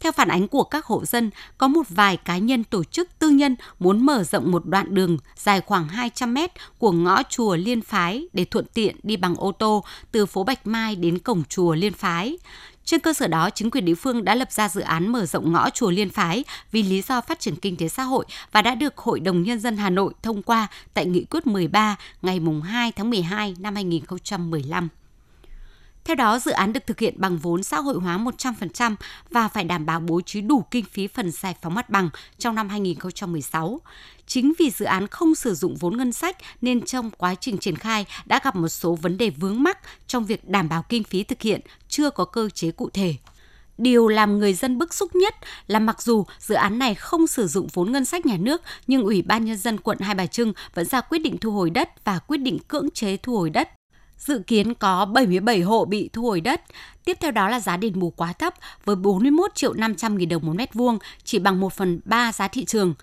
Theo 0.00 0.12
phản 0.12 0.28
ánh 0.28 0.48
của 0.48 0.62
các 0.62 0.84
hộ 0.86 1.04
dân, 1.04 1.30
có 1.58 1.68
một 1.68 1.82
vài 1.88 2.16
cá 2.16 2.38
nhân 2.38 2.64
tổ 2.64 2.84
chức 2.84 3.18
tư 3.18 3.30
nhân 3.30 3.56
muốn 3.78 4.06
mở 4.06 4.24
rộng 4.24 4.50
một 4.50 4.66
đoạn 4.66 4.94
đường 4.94 5.18
dài 5.36 5.60
khoảng 5.60 5.88
200 5.88 6.34
mét 6.34 6.50
của 6.78 6.92
ngõ 6.92 7.22
chùa 7.22 7.56
Liên 7.56 7.82
Phái 7.82 8.28
để 8.32 8.44
thuận 8.44 8.64
tiện 8.74 8.96
đi 9.02 9.16
bằng 9.16 9.34
ô 9.36 9.52
tô 9.52 9.84
từ 10.12 10.26
phố 10.26 10.44
Bạch 10.44 10.66
Mai 10.66 10.96
đến 10.96 11.18
cổng 11.18 11.42
chùa 11.48 11.74
Liên 11.74 11.92
Phái. 11.92 12.38
Trên 12.84 13.00
cơ 13.00 13.12
sở 13.12 13.26
đó, 13.26 13.50
chính 13.50 13.70
quyền 13.70 13.84
địa 13.84 13.94
phương 13.94 14.24
đã 14.24 14.34
lập 14.34 14.52
ra 14.52 14.68
dự 14.68 14.80
án 14.80 15.12
mở 15.12 15.26
rộng 15.26 15.52
ngõ 15.52 15.70
chùa 15.70 15.90
Liên 15.90 16.10
Phái 16.10 16.44
vì 16.72 16.82
lý 16.82 17.02
do 17.02 17.20
phát 17.20 17.40
triển 17.40 17.56
kinh 17.56 17.76
tế 17.76 17.88
xã 17.88 18.02
hội 18.02 18.24
và 18.52 18.62
đã 18.62 18.74
được 18.74 18.98
Hội 18.98 19.20
đồng 19.20 19.42
Nhân 19.42 19.60
dân 19.60 19.76
Hà 19.76 19.90
Nội 19.90 20.14
thông 20.22 20.42
qua 20.42 20.66
tại 20.94 21.06
Nghị 21.06 21.24
quyết 21.24 21.46
13 21.46 21.96
ngày 22.22 22.40
2 22.64 22.92
tháng 22.92 23.10
12 23.10 23.54
năm 23.58 23.74
2015. 23.74 24.88
Theo 26.04 26.16
đó, 26.16 26.38
dự 26.38 26.50
án 26.50 26.72
được 26.72 26.86
thực 26.86 27.00
hiện 27.00 27.14
bằng 27.16 27.38
vốn 27.38 27.62
xã 27.62 27.80
hội 27.80 27.94
hóa 27.94 28.18
100% 28.18 28.94
và 29.30 29.48
phải 29.48 29.64
đảm 29.64 29.86
bảo 29.86 30.00
bố 30.00 30.20
trí 30.20 30.40
đủ 30.40 30.64
kinh 30.70 30.84
phí 30.84 31.06
phần 31.06 31.30
giải 31.30 31.54
phóng 31.62 31.74
mặt 31.74 31.90
bằng 31.90 32.10
trong 32.38 32.54
năm 32.54 32.68
2016. 32.68 33.80
Chính 34.26 34.52
vì 34.58 34.70
dự 34.70 34.84
án 34.84 35.06
không 35.06 35.34
sử 35.34 35.54
dụng 35.54 35.76
vốn 35.76 35.96
ngân 35.96 36.12
sách 36.12 36.36
nên 36.60 36.80
trong 36.80 37.10
quá 37.10 37.34
trình 37.34 37.58
triển 37.58 37.76
khai 37.76 38.06
đã 38.26 38.40
gặp 38.44 38.56
một 38.56 38.68
số 38.68 38.94
vấn 38.94 39.18
đề 39.18 39.30
vướng 39.30 39.62
mắc 39.62 39.78
trong 40.06 40.24
việc 40.24 40.48
đảm 40.48 40.68
bảo 40.68 40.84
kinh 40.88 41.04
phí 41.04 41.24
thực 41.24 41.42
hiện 41.42 41.60
chưa 41.88 42.10
có 42.10 42.24
cơ 42.24 42.48
chế 42.48 42.70
cụ 42.70 42.90
thể. 42.90 43.14
Điều 43.78 44.08
làm 44.08 44.38
người 44.38 44.54
dân 44.54 44.78
bức 44.78 44.94
xúc 44.94 45.14
nhất 45.14 45.34
là 45.66 45.78
mặc 45.78 46.02
dù 46.02 46.26
dự 46.38 46.54
án 46.54 46.78
này 46.78 46.94
không 46.94 47.26
sử 47.26 47.46
dụng 47.46 47.68
vốn 47.72 47.92
ngân 47.92 48.04
sách 48.04 48.26
nhà 48.26 48.36
nước, 48.36 48.62
nhưng 48.86 49.02
Ủy 49.02 49.22
ban 49.22 49.44
Nhân 49.44 49.56
dân 49.56 49.80
quận 49.80 49.98
Hai 50.00 50.14
Bà 50.14 50.26
Trưng 50.26 50.52
vẫn 50.74 50.84
ra 50.84 51.00
quyết 51.00 51.18
định 51.18 51.38
thu 51.38 51.50
hồi 51.50 51.70
đất 51.70 52.04
và 52.04 52.18
quyết 52.18 52.38
định 52.38 52.58
cưỡng 52.68 52.90
chế 52.90 53.16
thu 53.16 53.36
hồi 53.36 53.50
đất. 53.50 53.68
Dự 54.26 54.38
kiến 54.46 54.74
có 54.74 55.04
77 55.04 55.60
hộ 55.60 55.84
bị 55.84 56.10
thu 56.12 56.22
hồi 56.22 56.40
đất. 56.40 56.60
Tiếp 57.04 57.16
theo 57.20 57.30
đó 57.30 57.48
là 57.48 57.60
giá 57.60 57.76
đền 57.76 57.98
bù 57.98 58.10
quá 58.10 58.32
thấp 58.32 58.54
với 58.84 58.96
41 58.96 59.54
triệu 59.54 59.72
500 59.72 60.18
nghìn 60.18 60.28
đồng 60.28 60.46
một 60.46 60.52
mét 60.56 60.74
vuông, 60.74 60.98
chỉ 61.24 61.38
bằng 61.38 61.60
1 61.60 61.72
phần 61.72 62.00
3 62.04 62.32
giá 62.32 62.48
thị 62.48 62.64
trường. 62.64 62.94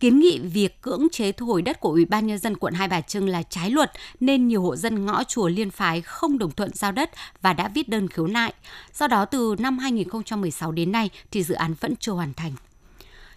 Kiến 0.00 0.20
nghị 0.20 0.38
việc 0.38 0.82
cưỡng 0.82 1.08
chế 1.12 1.32
thu 1.32 1.46
hồi 1.46 1.62
đất 1.62 1.80
của 1.80 1.88
Ủy 1.88 2.04
ban 2.04 2.26
Nhân 2.26 2.38
dân 2.38 2.56
quận 2.56 2.74
Hai 2.74 2.88
Bà 2.88 3.00
Trưng 3.00 3.28
là 3.28 3.42
trái 3.42 3.70
luật 3.70 3.92
nên 4.20 4.48
nhiều 4.48 4.62
hộ 4.62 4.76
dân 4.76 5.06
ngõ 5.06 5.24
chùa 5.24 5.48
Liên 5.48 5.70
Phái 5.70 6.00
không 6.00 6.38
đồng 6.38 6.50
thuận 6.50 6.70
giao 6.74 6.92
đất 6.92 7.10
và 7.42 7.52
đã 7.52 7.68
viết 7.68 7.88
đơn 7.88 8.08
khiếu 8.08 8.26
nại. 8.26 8.52
Do 8.94 9.06
đó 9.06 9.24
từ 9.24 9.56
năm 9.58 9.78
2016 9.78 10.72
đến 10.72 10.92
nay 10.92 11.10
thì 11.30 11.42
dự 11.42 11.54
án 11.54 11.74
vẫn 11.80 11.96
chưa 11.96 12.12
hoàn 12.12 12.34
thành. 12.34 12.52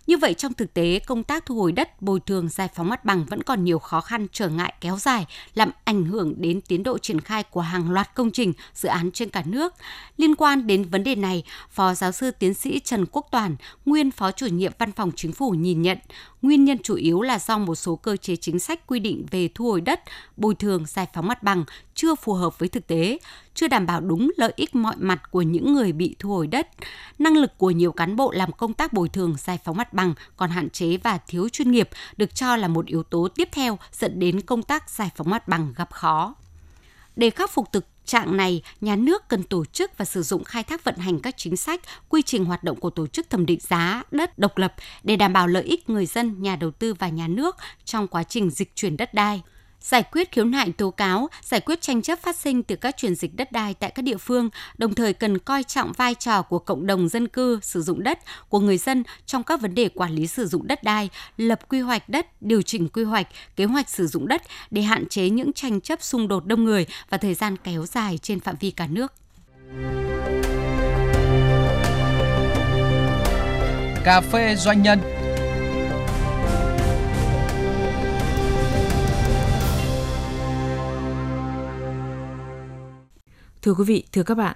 Như 0.08 0.18
vậy 0.18 0.34
trong 0.34 0.54
thực 0.54 0.74
tế, 0.74 1.00
công 1.00 1.24
tác 1.24 1.46
thu 1.46 1.56
hồi 1.56 1.72
đất, 1.72 2.02
bồi 2.02 2.20
thường, 2.20 2.50
giải 2.50 2.70
phóng 2.76 2.90
mặt 2.90 3.06
bằng 3.06 3.26
vẫn 3.26 3.44
còn 3.44 3.64
nhiều 3.64 3.80
khó 3.80 4.02
khăn 4.02 4.28
trở 4.32 4.50
ngại 4.50 4.74
kéo 4.82 4.98
dài, 4.98 5.26
làm 5.54 5.72
ảnh 5.84 6.06
hưởng 6.06 6.34
đến 6.38 6.62
tiến 6.62 6.84
độ 6.84 6.98
triển 6.98 7.22
khai 7.22 7.44
của 7.44 7.62
hàng 7.62 7.92
loạt 7.92 8.16
công 8.16 8.32
trình, 8.32 8.54
dự 8.74 8.90
án 8.90 9.12
trên 9.12 9.30
cả 9.30 9.44
nước. 9.46 9.74
Liên 10.18 10.36
quan 10.36 10.68
đến 10.68 10.84
vấn 10.84 11.04
đề 11.04 11.16
này, 11.16 11.44
Phó 11.70 11.94
giáo 11.94 12.12
sư 12.12 12.32
tiến 12.32 12.54
sĩ 12.54 12.80
Trần 12.80 13.06
Quốc 13.12 13.28
Toàn, 13.32 13.56
nguyên 13.86 14.12
Phó 14.12 14.32
chủ 14.32 14.46
nhiệm 14.46 14.72
Văn 14.78 14.92
phòng 14.92 15.12
Chính 15.16 15.34
phủ 15.34 15.52
nhìn 15.52 15.82
nhận, 15.82 15.98
nguyên 16.42 16.66
nhân 16.66 16.78
chủ 16.84 16.96
yếu 16.96 17.22
là 17.22 17.40
do 17.40 17.58
một 17.58 17.76
số 17.76 17.96
cơ 17.96 18.18
chế 18.18 18.36
chính 18.36 18.60
sách 18.60 18.88
quy 18.88 19.00
định 19.00 19.26
về 19.32 19.50
thu 19.56 19.66
hồi 19.66 19.82
đất, 19.82 20.02
bồi 20.38 20.56
thường, 20.56 20.86
giải 20.86 21.08
phóng 21.14 21.28
mặt 21.28 21.44
bằng 21.44 21.64
chưa 21.96 22.16
phù 22.16 22.34
hợp 22.34 22.60
với 22.60 22.70
thực 22.70 22.88
tế, 22.88 23.18
chưa 23.54 23.68
đảm 23.68 23.86
bảo 23.86 24.02
đúng 24.02 24.32
lợi 24.38 24.54
ích 24.56 24.76
mọi 24.76 24.96
mặt 24.98 25.32
của 25.32 25.42
những 25.42 25.74
người 25.74 25.92
bị 25.92 26.16
thu 26.20 26.30
hồi 26.30 26.48
đất. 26.48 26.68
Năng 27.20 27.38
lực 27.38 27.58
của 27.58 27.72
nhiều 27.72 27.92
cán 27.92 28.16
bộ 28.16 28.32
làm 28.32 28.52
công 28.52 28.74
tác 28.74 28.94
bồi 28.94 29.10
thường, 29.10 29.36
giải 29.38 29.60
phóng 29.64 29.78
mặt 29.78 29.94
bằng 29.94 30.14
còn 30.36 30.50
hạn 30.50 30.70
chế 30.70 30.98
và 30.98 31.18
thiếu 31.18 31.50
chuyên 31.50 31.72
nghiệp 31.72 31.90
được 32.18 32.36
cho 32.36 32.56
là 32.56 32.68
một 32.68 32.86
yếu 32.86 33.04
tố 33.04 33.28
tiếp 33.36 33.50
theo 33.52 33.80
dẫn 33.92 34.20
đến 34.20 34.42
công 34.42 34.64
tác 34.64 34.90
giải 34.90 35.10
phóng 35.16 35.30
mặt 35.30 35.48
bằng 35.48 35.74
gặp 35.76 35.92
khó. 35.92 36.36
Để 37.16 37.30
khắc 37.30 37.52
phục 37.52 37.72
thực 37.72 37.86
trạng 38.06 38.38
này, 38.38 38.62
nhà 38.82 38.96
nước 38.96 39.28
cần 39.28 39.44
tổ 39.44 39.66
chức 39.66 39.98
và 39.98 40.06
sử 40.06 40.24
dụng 40.24 40.44
khai 40.44 40.64
thác 40.64 40.84
vận 40.84 40.96
hành 40.96 41.20
các 41.20 41.38
chính 41.38 41.58
sách, 41.58 41.82
quy 42.10 42.22
trình 42.22 42.46
hoạt 42.46 42.64
động 42.64 42.80
của 42.80 42.90
tổ 42.90 43.08
chức 43.08 43.30
thẩm 43.30 43.46
định 43.46 43.60
giá 43.62 44.04
đất 44.12 44.40
độc 44.40 44.58
lập 44.58 44.74
để 45.04 45.16
đảm 45.16 45.34
bảo 45.34 45.48
lợi 45.48 45.64
ích 45.64 45.90
người 45.90 46.06
dân, 46.06 46.42
nhà 46.42 46.56
đầu 46.56 46.72
tư 46.72 46.94
và 46.94 47.10
nhà 47.10 47.28
nước 47.28 47.56
trong 47.86 48.08
quá 48.08 48.24
trình 48.24 48.50
dịch 48.50 48.76
chuyển 48.76 48.98
đất 48.98 49.14
đai 49.14 49.42
giải 49.82 50.04
quyết 50.12 50.32
khiếu 50.32 50.46
nại 50.46 50.72
tố 50.78 50.92
cáo, 50.92 51.30
giải 51.42 51.62
quyết 51.62 51.82
tranh 51.82 52.02
chấp 52.02 52.20
phát 52.20 52.36
sinh 52.36 52.64
từ 52.64 52.76
các 52.76 52.98
chuyển 52.98 53.16
dịch 53.16 53.36
đất 53.36 53.52
đai 53.52 53.74
tại 53.74 53.92
các 53.96 54.02
địa 54.02 54.18
phương, 54.18 54.50
đồng 54.78 54.94
thời 54.94 55.14
cần 55.14 55.40
coi 55.40 55.64
trọng 55.64 55.92
vai 55.92 56.16
trò 56.16 56.42
của 56.42 56.60
cộng 56.60 56.86
đồng 56.86 57.10
dân 57.10 57.28
cư 57.28 57.60
sử 57.62 57.82
dụng 57.82 58.04
đất 58.04 58.20
của 58.50 58.60
người 58.60 58.78
dân 58.78 59.04
trong 59.26 59.44
các 59.44 59.62
vấn 59.62 59.76
đề 59.76 59.90
quản 59.90 60.12
lý 60.12 60.28
sử 60.28 60.48
dụng 60.48 60.68
đất 60.68 60.84
đai, 60.84 61.10
lập 61.38 61.60
quy 61.70 61.80
hoạch 61.80 62.10
đất, 62.10 62.42
điều 62.42 62.62
chỉnh 62.62 62.90
quy 62.90 63.04
hoạch, 63.04 63.28
kế 63.56 63.66
hoạch 63.66 63.90
sử 63.90 64.08
dụng 64.08 64.28
đất 64.28 64.42
để 64.72 64.82
hạn 64.82 65.10
chế 65.10 65.30
những 65.30 65.54
tranh 65.54 65.82
chấp 65.82 66.04
xung 66.04 66.28
đột 66.28 66.46
đông 66.46 66.64
người 66.64 66.86
và 67.10 67.18
thời 67.18 67.34
gian 67.34 67.58
kéo 67.58 67.86
dài 67.86 68.18
trên 68.18 68.40
phạm 68.40 68.56
vi 68.60 68.72
cả 68.72 68.88
nước. 68.88 69.14
Cà 74.04 74.22
phê 74.22 74.56
doanh 74.56 74.82
nhân 74.82 75.21
Thưa 83.62 83.74
quý 83.74 83.84
vị, 83.84 84.04
thưa 84.12 84.24
các 84.24 84.36
bạn, 84.36 84.56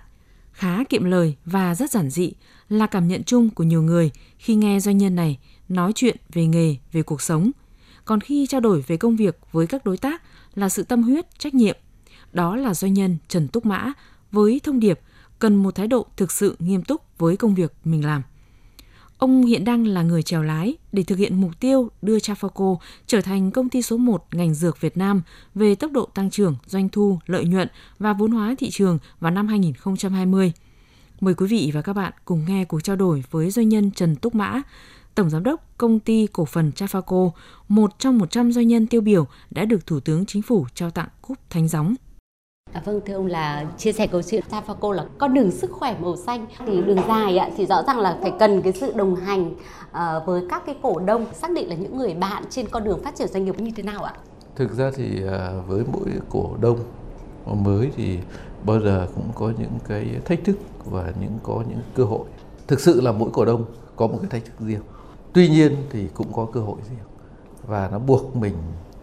khá 0.51 0.83
kiệm 0.83 1.03
lời 1.03 1.35
và 1.45 1.75
rất 1.75 1.91
giản 1.91 2.09
dị 2.09 2.31
là 2.69 2.87
cảm 2.87 3.07
nhận 3.07 3.23
chung 3.23 3.49
của 3.49 3.63
nhiều 3.63 3.83
người 3.83 4.11
khi 4.37 4.55
nghe 4.55 4.79
doanh 4.79 4.97
nhân 4.97 5.15
này 5.15 5.39
nói 5.69 5.91
chuyện 5.95 6.17
về 6.33 6.45
nghề, 6.45 6.75
về 6.91 7.03
cuộc 7.03 7.21
sống. 7.21 7.51
Còn 8.05 8.21
khi 8.21 8.47
trao 8.47 8.61
đổi 8.61 8.81
về 8.87 8.97
công 8.97 9.15
việc 9.15 9.39
với 9.51 9.67
các 9.67 9.85
đối 9.85 9.97
tác 9.97 10.21
là 10.55 10.69
sự 10.69 10.83
tâm 10.83 11.03
huyết, 11.03 11.39
trách 11.39 11.53
nhiệm. 11.53 11.77
Đó 12.33 12.55
là 12.55 12.73
doanh 12.73 12.93
nhân 12.93 13.17
Trần 13.27 13.47
Túc 13.47 13.65
Mã 13.65 13.93
với 14.31 14.61
thông 14.63 14.79
điệp 14.79 14.99
cần 15.39 15.55
một 15.55 15.75
thái 15.75 15.87
độ 15.87 16.05
thực 16.17 16.31
sự 16.31 16.55
nghiêm 16.59 16.83
túc 16.83 17.01
với 17.17 17.37
công 17.37 17.55
việc 17.55 17.73
mình 17.83 18.05
làm. 18.05 18.21
Ông 19.17 19.45
hiện 19.45 19.65
đang 19.65 19.87
là 19.87 20.01
người 20.01 20.23
chèo 20.23 20.43
lái 20.43 20.73
để 20.91 21.03
thực 21.03 21.17
hiện 21.17 21.41
mục 21.41 21.59
tiêu 21.59 21.89
đưa 22.01 22.17
Chafaco 22.17 22.77
trở 23.07 23.21
thành 23.21 23.51
công 23.51 23.69
ty 23.69 23.81
số 23.81 23.97
1 23.97 24.25
ngành 24.31 24.53
dược 24.53 24.81
Việt 24.81 24.97
Nam 24.97 25.21
về 25.55 25.75
tốc 25.75 25.91
độ 25.91 26.05
tăng 26.13 26.29
trưởng, 26.29 26.55
doanh 26.65 26.89
thu, 26.89 27.19
lợi 27.25 27.45
nhuận 27.45 27.67
và 27.99 28.13
vốn 28.13 28.31
hóa 28.31 28.55
thị 28.57 28.69
trường 28.71 28.97
vào 29.19 29.31
năm 29.31 29.47
2020. 29.47 30.51
Mời 31.21 31.33
quý 31.33 31.47
vị 31.47 31.71
và 31.73 31.81
các 31.81 31.93
bạn 31.93 32.13
cùng 32.25 32.45
nghe 32.47 32.65
cuộc 32.65 32.83
trao 32.83 32.95
đổi 32.95 33.23
với 33.31 33.51
doanh 33.51 33.69
nhân 33.69 33.91
Trần 33.91 34.15
Túc 34.15 34.35
Mã, 34.35 34.61
Tổng 35.15 35.29
Giám 35.29 35.43
đốc 35.43 35.77
Công 35.77 35.99
ty 35.99 36.27
Cổ 36.27 36.45
phần 36.45 36.71
Chafaco, 36.75 37.31
một 37.67 37.99
trong 37.99 38.17
100 38.17 38.51
doanh 38.51 38.67
nhân 38.67 38.87
tiêu 38.87 39.01
biểu 39.01 39.27
đã 39.51 39.65
được 39.65 39.85
Thủ 39.85 39.99
tướng 39.99 40.25
Chính 40.25 40.41
phủ 40.41 40.65
trao 40.75 40.91
tặng 40.91 41.09
cúp 41.21 41.37
Thánh 41.49 41.67
Gióng. 41.67 41.95
À, 42.75 42.81
vâng 42.85 43.01
thưa 43.05 43.13
ông 43.13 43.27
là 43.27 43.65
chia 43.77 43.91
sẻ 43.91 44.07
câu 44.07 44.21
chuyện 44.21 44.43
Tafaco 44.49 44.91
là 44.91 45.05
con 45.17 45.33
đường 45.33 45.51
sức 45.51 45.71
khỏe 45.71 45.95
màu 45.99 46.15
xanh 46.15 46.45
thì 46.65 46.81
đường 46.81 46.99
dài 47.07 47.37
ạ 47.37 47.49
thì 47.57 47.65
rõ 47.65 47.83
ràng 47.87 47.99
là 47.99 48.17
phải 48.21 48.33
cần 48.39 48.61
cái 48.61 48.73
sự 48.73 48.93
đồng 48.95 49.15
hành 49.15 49.51
à, 49.91 50.19
với 50.25 50.41
các 50.49 50.63
cái 50.65 50.75
cổ 50.81 50.99
đông 50.99 51.25
xác 51.33 51.51
định 51.51 51.69
là 51.69 51.75
những 51.75 51.97
người 51.97 52.13
bạn 52.13 52.43
trên 52.49 52.67
con 52.67 52.83
đường 52.83 53.03
phát 53.03 53.15
triển 53.15 53.27
doanh 53.27 53.45
nghiệp 53.45 53.59
như 53.59 53.71
thế 53.75 53.83
nào 53.83 54.03
ạ? 54.03 54.13
Thực 54.55 54.71
ra 54.71 54.91
thì 54.95 55.23
ờ, 55.27 55.61
với 55.67 55.83
mỗi 55.93 56.09
cổ 56.29 56.49
đông 56.61 56.79
mới 57.45 57.91
thì 57.95 58.19
bao 58.65 58.79
giờ 58.79 59.07
cũng 59.15 59.31
có 59.35 59.51
những 59.59 59.79
cái 59.87 60.05
thách 60.25 60.43
thức 60.43 60.57
và 60.85 61.13
những 61.21 61.37
có 61.43 61.63
những 61.69 61.79
cơ 61.95 62.03
hội. 62.03 62.25
Thực 62.67 62.79
sự 62.79 63.01
là 63.01 63.11
mỗi 63.11 63.29
cổ 63.33 63.45
đông 63.45 63.65
có 63.95 64.07
một 64.07 64.17
cái 64.21 64.29
thách 64.29 64.45
thức 64.45 64.65
riêng. 64.67 64.81
Tuy 65.33 65.49
nhiên 65.49 65.75
thì 65.89 66.07
cũng 66.13 66.33
có 66.33 66.47
cơ 66.53 66.59
hội 66.59 66.77
riêng 66.89 67.07
và 67.67 67.89
nó 67.91 67.99
buộc 67.99 68.35
mình 68.35 68.53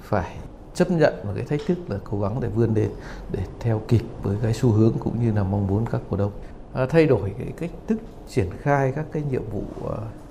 phải 0.00 0.36
chấp 0.82 0.90
nhận 0.90 1.14
một 1.24 1.32
cái 1.36 1.44
thách 1.44 1.60
thức 1.66 1.78
là 1.88 1.96
cố 2.04 2.20
gắng 2.20 2.40
để 2.40 2.48
vươn 2.48 2.74
lên 2.74 2.90
để 3.32 3.40
theo 3.60 3.82
kịp 3.88 4.02
với 4.22 4.36
cái 4.42 4.52
xu 4.52 4.70
hướng 4.70 4.92
cũng 4.98 5.22
như 5.22 5.32
là 5.32 5.42
mong 5.42 5.66
muốn 5.66 5.84
các 5.92 6.00
cổ 6.10 6.16
đông. 6.16 6.32
À, 6.72 6.86
thay 6.88 7.06
đổi 7.06 7.32
cái 7.38 7.52
cách 7.56 7.70
thức 7.88 7.98
triển 8.28 8.46
khai 8.60 8.92
các 8.96 9.06
cái 9.12 9.22
nhiệm 9.30 9.42
vụ 9.52 9.62
uh, 9.84 9.90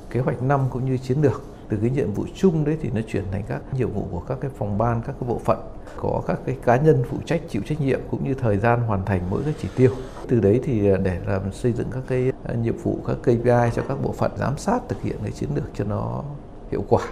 kế 0.10 0.20
hoạch 0.20 0.42
năm 0.42 0.62
cũng 0.70 0.86
như 0.86 0.98
chiến 0.98 1.22
lược. 1.22 1.42
Từ 1.70 1.78
cái 1.82 1.90
nhiệm 1.90 2.14
vụ 2.14 2.26
chung 2.36 2.66
đấy 2.66 2.78
thì 2.82 2.90
nó 2.94 3.02
chuyển 3.08 3.24
thành 3.32 3.44
các 3.48 3.62
nhiệm 3.74 3.92
vụ 3.92 4.08
của 4.12 4.20
các 4.20 4.38
cái 4.42 4.52
phòng 4.58 4.78
ban 4.78 5.02
các 5.02 5.16
cái 5.20 5.30
bộ 5.30 5.40
phận 5.46 5.60
có 5.98 6.22
các 6.28 6.40
cái 6.46 6.58
cá 6.66 6.76
nhân 6.76 7.04
phụ 7.10 7.18
trách 7.26 7.42
chịu 7.50 7.62
trách 7.66 7.82
nhiệm 7.82 8.00
cũng 8.12 8.24
như 8.24 8.34
thời 8.34 8.58
gian 8.58 8.82
hoàn 8.82 9.06
thành 9.06 9.22
mỗi 9.30 9.42
cái 9.44 9.54
chỉ 9.62 9.68
tiêu. 9.76 9.92
Từ 10.28 10.40
đấy 10.40 10.60
thì 10.64 10.92
à, 10.92 10.98
để 11.04 11.20
làm 11.28 11.54
xây 11.54 11.72
dựng 11.74 11.88
các 11.92 12.04
cái 12.08 12.32
à, 12.44 12.54
nhiệm 12.54 12.78
vụ 12.78 13.00
các 13.08 13.18
KPI 13.22 13.76
cho 13.76 13.84
các 13.88 13.98
bộ 14.04 14.12
phận 14.12 14.32
giám 14.38 14.58
sát 14.58 14.80
thực 14.90 15.02
hiện 15.02 15.16
cái 15.24 15.32
chiến 15.32 15.50
lược 15.56 15.70
cho 15.74 15.84
nó 15.84 16.24
hiệu 16.72 16.86
quả. 16.90 17.04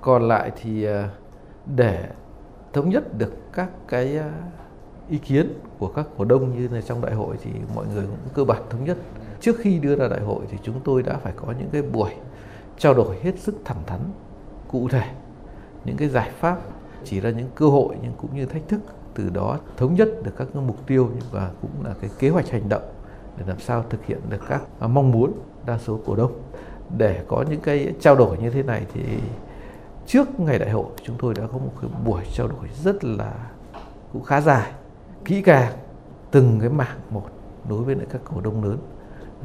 Còn 0.00 0.28
lại 0.28 0.52
thì 0.62 0.86
để 1.76 2.08
thống 2.72 2.90
nhất 2.90 3.18
được 3.18 3.34
các 3.52 3.68
cái 3.88 4.18
à, 4.18 4.32
ý 5.08 5.18
kiến 5.18 5.52
của 5.78 5.88
các 5.88 6.06
cổ 6.18 6.24
đông 6.24 6.58
như 6.58 6.68
là 6.68 6.80
trong 6.80 7.00
đại 7.00 7.14
hội 7.14 7.36
thì 7.42 7.50
mọi 7.74 7.86
người 7.94 8.06
cũng 8.06 8.34
cơ 8.34 8.44
bản 8.44 8.62
thống 8.70 8.84
nhất. 8.84 8.96
Trước 9.40 9.56
khi 9.58 9.78
đưa 9.78 9.96
ra 9.96 10.08
đại 10.08 10.20
hội 10.20 10.44
thì 10.50 10.58
chúng 10.62 10.80
tôi 10.84 11.02
đã 11.02 11.16
phải 11.16 11.32
có 11.36 11.54
những 11.58 11.68
cái 11.72 11.82
buổi 11.82 12.10
trao 12.78 12.94
đổi 12.94 13.16
hết 13.22 13.38
sức 13.38 13.54
thẳng 13.64 13.82
thắn, 13.86 14.00
cụ 14.68 14.88
thể, 14.88 15.04
những 15.84 15.96
cái 15.96 16.08
giải 16.08 16.30
pháp, 16.40 16.58
chỉ 17.04 17.20
ra 17.20 17.30
những 17.30 17.48
cơ 17.54 17.66
hội 17.66 17.96
nhưng 18.02 18.12
cũng 18.20 18.36
như 18.36 18.46
thách 18.46 18.68
thức, 18.68 18.80
từ 19.14 19.30
đó 19.30 19.58
thống 19.76 19.94
nhất 19.94 20.08
được 20.24 20.32
các 20.36 20.48
cái 20.54 20.62
mục 20.62 20.86
tiêu 20.86 21.10
và 21.30 21.50
cũng 21.62 21.84
là 21.84 21.94
cái 22.00 22.10
kế 22.18 22.28
hoạch 22.28 22.50
hành 22.50 22.68
động 22.68 22.82
để 23.38 23.44
làm 23.46 23.60
sao 23.60 23.84
thực 23.90 24.06
hiện 24.06 24.18
được 24.30 24.40
các 24.48 24.62
à, 24.80 24.86
mong 24.86 25.10
muốn 25.10 25.32
đa 25.66 25.78
số 25.78 26.00
cổ 26.06 26.16
đông. 26.16 26.32
Để 26.98 27.24
có 27.28 27.44
những 27.50 27.60
cái 27.60 27.94
trao 28.00 28.16
đổi 28.16 28.38
như 28.38 28.50
thế 28.50 28.62
này 28.62 28.86
thì 28.94 29.02
trước 30.08 30.40
ngày 30.40 30.58
đại 30.58 30.70
hội, 30.70 30.86
chúng 31.02 31.16
tôi 31.18 31.34
đã 31.34 31.46
có 31.46 31.58
một 31.58 31.72
cái 31.80 31.90
buổi 32.04 32.22
trao 32.34 32.48
đổi 32.48 32.68
rất 32.84 33.04
là, 33.04 33.50
cũng 34.12 34.22
khá 34.22 34.40
dài, 34.40 34.72
kỹ 35.24 35.42
càng, 35.42 35.72
từng 36.30 36.60
cái 36.60 36.68
mảng 36.68 36.98
một 37.10 37.26
đối 37.68 37.82
với 37.82 37.94
lại 37.94 38.06
các 38.10 38.20
cổ 38.24 38.40
đông 38.40 38.64
lớn. 38.64 38.78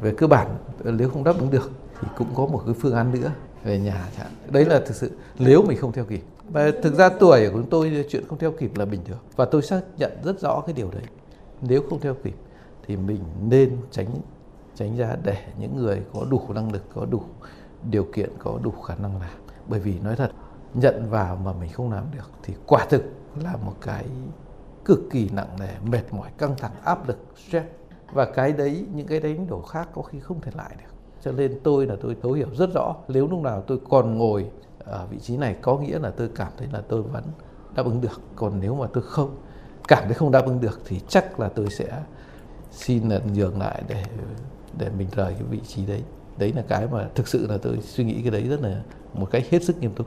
Về 0.00 0.14
cơ 0.18 0.26
bản, 0.26 0.56
nếu 0.84 1.10
không 1.10 1.24
đáp 1.24 1.34
ứng 1.38 1.50
được 1.50 1.70
thì 2.00 2.08
cũng 2.16 2.28
có 2.34 2.46
một 2.46 2.62
cái 2.66 2.74
phương 2.80 2.94
án 2.94 3.12
nữa 3.12 3.30
về 3.64 3.78
nhà 3.78 4.08
chẳng 4.16 4.26
đấy 4.50 4.64
là 4.64 4.80
thực 4.86 4.96
sự, 4.96 5.10
nếu 5.38 5.62
mình 5.62 5.78
không 5.78 5.92
theo 5.92 6.04
kịp. 6.04 6.22
Và 6.48 6.70
thực 6.82 6.94
ra 6.94 7.08
tuổi 7.08 7.48
của 7.48 7.58
chúng 7.58 7.70
tôi, 7.70 8.06
chuyện 8.10 8.24
không 8.28 8.38
theo 8.38 8.52
kịp 8.52 8.76
là 8.76 8.84
bình 8.84 9.00
thường. 9.04 9.18
Và 9.36 9.44
tôi 9.44 9.62
xác 9.62 9.80
nhận 9.96 10.12
rất 10.24 10.40
rõ 10.40 10.62
cái 10.66 10.74
điều 10.74 10.90
đấy. 10.90 11.02
Nếu 11.60 11.82
không 11.90 12.00
theo 12.00 12.14
kịp 12.24 12.34
thì 12.86 12.96
mình 12.96 13.20
nên 13.40 13.76
tránh 13.90 14.06
tránh 14.74 14.96
ra 14.96 15.16
để 15.22 15.36
những 15.58 15.76
người 15.76 16.02
có 16.12 16.26
đủ 16.30 16.42
năng 16.48 16.72
lực, 16.72 16.82
có 16.94 17.06
đủ 17.10 17.22
điều 17.90 18.04
kiện, 18.04 18.30
có 18.38 18.58
đủ 18.62 18.70
khả 18.70 18.94
năng 18.94 19.20
làm. 19.20 19.30
Bởi 19.68 19.80
vì 19.80 19.98
nói 19.98 20.16
thật 20.16 20.30
nhận 20.74 21.10
vào 21.10 21.36
mà 21.36 21.52
mình 21.52 21.70
không 21.72 21.92
làm 21.92 22.04
được 22.16 22.30
thì 22.42 22.54
quả 22.66 22.86
thực 22.90 23.02
là 23.42 23.56
một 23.56 23.74
cái 23.80 24.04
cực 24.84 25.00
kỳ 25.10 25.30
nặng 25.32 25.56
nề, 25.60 25.68
mệt 25.84 26.02
mỏi, 26.10 26.30
căng 26.38 26.54
thẳng, 26.58 26.72
áp 26.84 27.08
lực, 27.08 27.18
stress. 27.48 27.66
Và 28.12 28.24
cái 28.24 28.52
đấy, 28.52 28.86
những 28.94 29.06
cái 29.06 29.20
đánh 29.20 29.46
đổ 29.46 29.62
khác 29.62 29.88
có 29.94 30.02
khi 30.02 30.20
không 30.20 30.40
thể 30.40 30.52
lại 30.54 30.76
được. 30.78 30.94
Cho 31.22 31.32
nên 31.32 31.60
tôi 31.62 31.86
là 31.86 31.96
tôi 32.00 32.16
thấu 32.22 32.32
hiểu 32.32 32.48
rất 32.54 32.70
rõ. 32.74 32.94
Nếu 33.08 33.28
lúc 33.28 33.40
nào 33.40 33.62
tôi 33.66 33.78
còn 33.88 34.18
ngồi 34.18 34.50
ở 34.78 35.06
vị 35.10 35.18
trí 35.18 35.36
này, 35.36 35.56
có 35.62 35.78
nghĩa 35.78 35.98
là 35.98 36.10
tôi 36.10 36.30
cảm 36.36 36.52
thấy 36.58 36.68
là 36.72 36.82
tôi 36.88 37.02
vẫn 37.02 37.24
đáp 37.74 37.86
ứng 37.86 38.00
được. 38.00 38.20
Còn 38.36 38.60
nếu 38.60 38.74
mà 38.74 38.86
tôi 38.92 39.04
không, 39.06 39.36
cảm 39.88 40.04
thấy 40.04 40.14
không 40.14 40.30
đáp 40.30 40.46
ứng 40.46 40.60
được 40.60 40.80
thì 40.84 41.00
chắc 41.08 41.40
là 41.40 41.48
tôi 41.48 41.70
sẽ 41.70 42.02
xin 42.70 43.08
là 43.08 43.20
nhường 43.34 43.58
lại 43.58 43.82
để 43.88 44.04
để 44.78 44.90
mình 44.98 45.08
rời 45.16 45.34
cái 45.34 45.42
vị 45.42 45.60
trí 45.66 45.86
đấy. 45.86 46.02
Đấy 46.38 46.52
là 46.56 46.62
cái 46.68 46.86
mà 46.92 47.08
thực 47.14 47.28
sự 47.28 47.46
là 47.46 47.58
tôi 47.62 47.78
suy 47.80 48.04
nghĩ 48.04 48.22
cái 48.22 48.30
đấy 48.30 48.48
rất 48.48 48.60
là 48.60 48.82
một 49.14 49.28
cách 49.30 49.42
hết 49.50 49.64
sức 49.64 49.78
nghiêm 49.80 49.94
túc. 49.94 50.06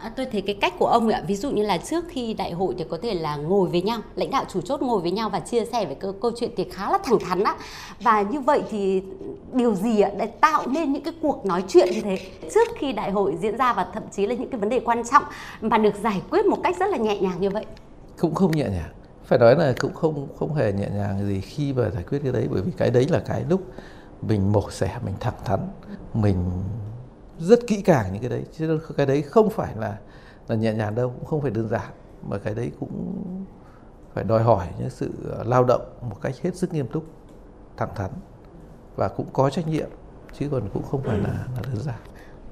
À, 0.00 0.12
tôi 0.16 0.26
thấy 0.26 0.40
cái 0.40 0.54
cách 0.60 0.74
của 0.78 0.86
ông 0.86 1.08
ạ, 1.08 1.22
ví 1.26 1.36
dụ 1.36 1.50
như 1.50 1.62
là 1.62 1.78
trước 1.78 2.04
khi 2.08 2.34
đại 2.34 2.52
hội 2.52 2.74
thì 2.78 2.84
có 2.90 2.98
thể 3.02 3.14
là 3.14 3.36
ngồi 3.36 3.68
với 3.68 3.82
nhau, 3.82 4.00
lãnh 4.16 4.30
đạo 4.30 4.44
chủ 4.48 4.60
chốt 4.60 4.82
ngồi 4.82 5.00
với 5.00 5.10
nhau 5.10 5.30
và 5.30 5.40
chia 5.40 5.64
sẻ 5.64 5.84
về 5.84 5.94
câu, 5.94 6.12
câu 6.12 6.30
chuyện 6.36 6.50
thì 6.56 6.64
khá 6.72 6.90
là 6.90 6.98
thẳng 7.04 7.18
thắn 7.18 7.44
á. 7.44 7.56
Và 8.00 8.22
như 8.22 8.40
vậy 8.40 8.62
thì 8.70 9.02
điều 9.52 9.74
gì 9.74 10.00
ạ 10.00 10.10
để 10.18 10.26
tạo 10.26 10.66
nên 10.66 10.92
những 10.92 11.02
cái 11.02 11.14
cuộc 11.22 11.46
nói 11.46 11.64
chuyện 11.68 11.88
như 11.92 12.00
thế 12.00 12.18
trước 12.54 12.68
khi 12.78 12.92
đại 12.92 13.10
hội 13.10 13.36
diễn 13.40 13.56
ra 13.56 13.72
và 13.72 13.86
thậm 13.94 14.02
chí 14.12 14.26
là 14.26 14.34
những 14.34 14.50
cái 14.50 14.60
vấn 14.60 14.68
đề 14.68 14.80
quan 14.80 15.02
trọng 15.10 15.22
mà 15.60 15.78
được 15.78 15.94
giải 16.02 16.22
quyết 16.30 16.46
một 16.46 16.58
cách 16.62 16.76
rất 16.78 16.90
là 16.90 16.96
nhẹ 16.96 17.20
nhàng 17.20 17.40
như 17.40 17.50
vậy? 17.50 17.66
Cũng 18.18 18.34
không 18.34 18.50
nhẹ 18.56 18.64
nhàng. 18.64 18.90
Phải 19.24 19.38
nói 19.38 19.56
là 19.56 19.74
cũng 19.80 19.94
không 19.94 20.28
không 20.38 20.54
hề 20.54 20.72
nhẹ 20.72 20.88
nhàng 20.94 21.26
gì 21.26 21.40
khi 21.40 21.72
mà 21.72 21.90
giải 21.90 22.04
quyết 22.10 22.18
cái 22.22 22.32
đấy 22.32 22.48
bởi 22.50 22.62
vì 22.62 22.72
cái 22.76 22.90
đấy 22.90 23.06
là 23.10 23.18
cái 23.18 23.44
lúc 23.48 23.60
mình 24.22 24.52
mổ 24.52 24.70
xẻ, 24.70 24.98
mình 25.04 25.14
thẳng 25.20 25.34
thắn, 25.44 25.60
mình 26.14 26.36
rất 27.38 27.66
kỹ 27.66 27.82
càng 27.82 28.12
những 28.12 28.22
cái 28.22 28.30
đấy. 28.30 28.44
Chứ 28.58 28.80
cái 28.96 29.06
đấy 29.06 29.22
không 29.22 29.50
phải 29.50 29.76
là 29.76 29.98
là 30.48 30.56
nhẹ 30.56 30.72
nhàng 30.72 30.94
đâu 30.94 31.08
cũng 31.08 31.24
không 31.24 31.40
phải 31.40 31.50
đơn 31.50 31.68
giản 31.68 31.90
mà 32.28 32.38
cái 32.38 32.54
đấy 32.54 32.70
cũng 32.80 33.14
phải 34.14 34.24
đòi 34.24 34.42
hỏi 34.42 34.66
những 34.78 34.90
sự 34.90 35.10
ờ, 35.30 35.44
lao 35.44 35.64
động 35.64 35.82
một 36.10 36.16
cách 36.20 36.34
hết 36.42 36.56
sức 36.56 36.72
nghiêm 36.72 36.86
túc 36.86 37.04
thẳng 37.76 37.88
thắn 37.96 38.10
và 38.96 39.08
cũng 39.08 39.26
có 39.32 39.50
trách 39.50 39.68
nhiệm 39.68 39.88
chứ 40.38 40.48
còn 40.50 40.68
cũng 40.74 40.82
không 40.82 41.02
phải 41.02 41.18
là, 41.18 41.28
là 41.28 41.62
đơn 41.62 41.82
giản. 41.82 41.98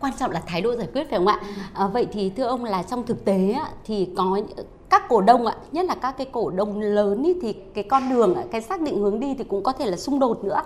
Quan 0.01 0.13
trọng 0.19 0.31
là 0.31 0.43
thái 0.47 0.63
độ 0.63 0.77
giải 0.77 0.89
quyết 0.93 1.07
phải 1.11 1.19
không 1.19 1.27
ạ? 1.27 1.41
À, 1.75 1.87
vậy 1.87 2.07
thì 2.13 2.33
thưa 2.37 2.45
ông 2.45 2.65
là 2.65 2.83
trong 2.83 3.07
thực 3.07 3.25
tế 3.25 3.55
thì 3.85 4.09
có 4.17 4.41
các 4.93 5.09
cổ 5.09 5.21
đông 5.21 5.47
ạ 5.47 5.57
nhất 5.73 5.87
là 5.87 5.95
các 5.95 6.15
cái 6.19 6.27
cổ 6.33 6.51
đông 6.51 6.81
lớn 6.81 7.23
ý, 7.23 7.35
thì 7.43 7.53
cái 7.75 7.85
con 7.85 8.11
đường 8.11 8.37
cái 8.51 8.61
xác 8.61 8.81
định 8.81 8.99
hướng 8.99 9.21
đi 9.21 9.35
thì 9.39 9.45
cũng 9.45 9.63
có 9.63 9.73
thể 9.73 9.87
là 9.87 9.97
xung 9.97 10.19
đột 10.19 10.45
nữa. 10.45 10.63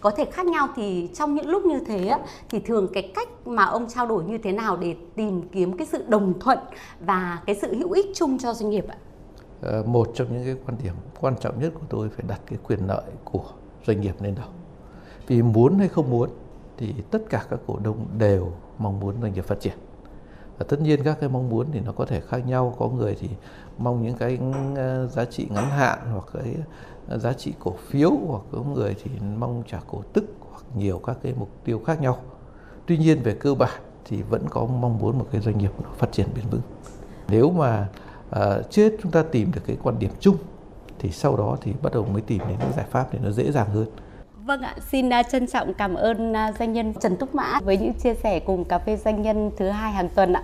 Có 0.00 0.10
thể 0.10 0.24
khác 0.24 0.46
nhau 0.46 0.68
thì 0.76 1.08
trong 1.14 1.34
những 1.34 1.48
lúc 1.48 1.64
như 1.64 1.80
thế 1.86 2.14
thì 2.48 2.60
thường 2.60 2.88
cái 2.92 3.12
cách 3.14 3.28
mà 3.46 3.64
ông 3.64 3.88
trao 3.88 4.06
đổi 4.06 4.24
như 4.24 4.38
thế 4.38 4.52
nào 4.52 4.76
để 4.76 4.96
tìm 5.14 5.48
kiếm 5.52 5.76
cái 5.76 5.86
sự 5.86 6.04
đồng 6.08 6.40
thuận 6.40 6.58
và 7.00 7.42
cái 7.46 7.56
sự 7.62 7.74
hữu 7.74 7.92
ích 7.92 8.06
chung 8.14 8.38
cho 8.38 8.54
doanh 8.54 8.70
nghiệp 8.70 8.84
ạ? 8.88 8.96
Ờ, 9.62 9.82
một 9.86 10.10
trong 10.14 10.28
những 10.32 10.44
cái 10.44 10.56
quan 10.66 10.78
điểm 10.82 10.94
quan 11.20 11.34
trọng 11.40 11.60
nhất 11.60 11.72
của 11.74 11.86
tôi 11.88 12.08
phải 12.08 12.24
đặt 12.28 12.40
cái 12.46 12.58
quyền 12.68 12.86
lợi 12.86 13.04
của 13.24 13.44
doanh 13.86 14.00
nghiệp 14.00 14.14
lên 14.20 14.34
đầu. 14.34 14.48
Vì 15.26 15.42
muốn 15.42 15.78
hay 15.78 15.88
không 15.88 16.10
muốn 16.10 16.30
thì 16.76 16.94
tất 17.10 17.22
cả 17.30 17.44
các 17.50 17.60
cổ 17.66 17.78
đông 17.82 18.06
đều 18.18 18.52
mong 18.78 19.00
muốn 19.00 19.14
doanh 19.22 19.32
nghiệp 19.34 19.44
phát 19.44 19.60
triển 19.60 19.74
và 20.60 20.66
tất 20.68 20.80
nhiên 20.80 21.02
các 21.04 21.16
cái 21.20 21.28
mong 21.28 21.48
muốn 21.48 21.66
thì 21.72 21.80
nó 21.80 21.92
có 21.92 22.04
thể 22.04 22.20
khác 22.20 22.46
nhau. 22.46 22.74
Có 22.78 22.88
người 22.88 23.16
thì 23.20 23.28
mong 23.78 24.02
những 24.02 24.16
cái 24.16 24.38
ờ, 24.76 25.06
giá 25.06 25.24
trị 25.24 25.46
ngắn 25.50 25.70
hạn 25.70 25.98
hoặc 26.12 26.24
cái 26.32 26.54
ờ, 27.08 27.18
giá 27.18 27.32
trị 27.32 27.52
cổ 27.58 27.74
phiếu 27.88 28.10
hoặc 28.10 28.42
có 28.52 28.62
người 28.74 28.96
thì 29.04 29.10
mong 29.38 29.62
trả 29.66 29.78
cổ 29.86 30.02
tức 30.12 30.24
hoặc 30.50 30.62
nhiều 30.76 31.00
các 31.06 31.16
cái 31.22 31.34
mục 31.38 31.48
tiêu 31.64 31.80
khác 31.86 32.02
nhau. 32.02 32.18
Tuy 32.86 32.98
nhiên 32.98 33.22
về 33.22 33.34
cơ 33.34 33.54
bản 33.54 33.80
thì 34.04 34.22
vẫn 34.22 34.42
có 34.50 34.66
mong 34.66 34.98
muốn 34.98 35.18
một 35.18 35.26
cái 35.32 35.40
doanh 35.40 35.58
nghiệp 35.58 35.72
nó 35.82 35.88
phát 35.98 36.12
triển 36.12 36.26
bền 36.34 36.44
vững. 36.50 36.62
Nếu 37.28 37.50
mà 37.50 37.88
ờ, 38.30 38.58
uh, 38.60 38.70
trước 38.70 38.92
chúng 39.02 39.12
ta 39.12 39.22
tìm 39.22 39.52
được 39.54 39.62
cái 39.66 39.76
quan 39.82 39.98
điểm 39.98 40.10
chung 40.20 40.36
thì 40.98 41.10
sau 41.10 41.36
đó 41.36 41.56
thì 41.60 41.72
bắt 41.82 41.92
đầu 41.92 42.04
mới 42.04 42.22
tìm 42.22 42.38
đến 42.48 42.58
những 42.60 42.72
giải 42.76 42.86
pháp 42.90 43.12
để 43.12 43.18
nó 43.22 43.30
dễ 43.30 43.52
dàng 43.52 43.68
hơn. 43.70 43.86
Vâng 44.50 44.62
ạ, 44.62 44.74
xin 44.90 45.12
à, 45.12 45.22
trân 45.22 45.46
trọng 45.46 45.74
cảm 45.74 45.94
ơn 45.94 46.32
à, 46.36 46.52
doanh 46.58 46.72
nhân 46.72 46.94
Trần 47.00 47.16
Túc 47.16 47.34
Mã 47.34 47.60
với 47.60 47.76
những 47.76 47.92
chia 48.02 48.14
sẻ 48.22 48.40
cùng 48.40 48.64
cà 48.64 48.78
phê 48.78 48.96
doanh 48.96 49.22
nhân 49.22 49.50
thứ 49.58 49.68
hai 49.68 49.92
hàng 49.92 50.08
tuần 50.14 50.32
ạ. 50.32 50.42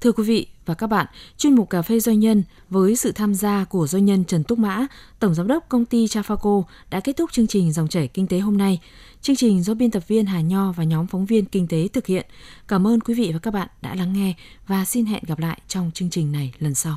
Thưa 0.00 0.12
quý 0.12 0.24
vị 0.24 0.46
và 0.66 0.74
các 0.74 0.86
bạn, 0.86 1.06
chuyên 1.36 1.54
mục 1.54 1.70
Cà 1.70 1.82
phê 1.82 2.00
Doanh 2.00 2.20
nhân 2.20 2.42
với 2.70 2.96
sự 2.96 3.12
tham 3.12 3.34
gia 3.34 3.64
của 3.64 3.86
doanh 3.86 4.04
nhân 4.04 4.24
Trần 4.24 4.44
Túc 4.44 4.58
Mã, 4.58 4.86
Tổng 5.18 5.34
Giám 5.34 5.46
đốc 5.46 5.68
Công 5.68 5.84
ty 5.84 6.06
Trafaco 6.06 6.62
đã 6.90 7.00
kết 7.00 7.16
thúc 7.16 7.32
chương 7.32 7.46
trình 7.46 7.72
Dòng 7.72 7.88
chảy 7.88 8.08
Kinh 8.08 8.26
tế 8.26 8.38
hôm 8.38 8.58
nay. 8.58 8.80
Chương 9.20 9.36
trình 9.36 9.62
do 9.62 9.74
biên 9.74 9.90
tập 9.90 10.08
viên 10.08 10.26
Hà 10.26 10.40
Nho 10.40 10.72
và 10.72 10.84
nhóm 10.84 11.06
phóng 11.06 11.26
viên 11.26 11.44
Kinh 11.44 11.68
tế 11.68 11.88
thực 11.92 12.06
hiện. 12.06 12.26
Cảm 12.68 12.86
ơn 12.86 13.00
quý 13.00 13.14
vị 13.14 13.30
và 13.32 13.38
các 13.38 13.54
bạn 13.54 13.68
đã 13.82 13.94
lắng 13.94 14.12
nghe 14.12 14.34
và 14.66 14.84
xin 14.84 15.06
hẹn 15.06 15.22
gặp 15.26 15.38
lại 15.38 15.60
trong 15.68 15.90
chương 15.94 16.10
trình 16.10 16.32
này 16.32 16.52
lần 16.58 16.74
sau. 16.74 16.96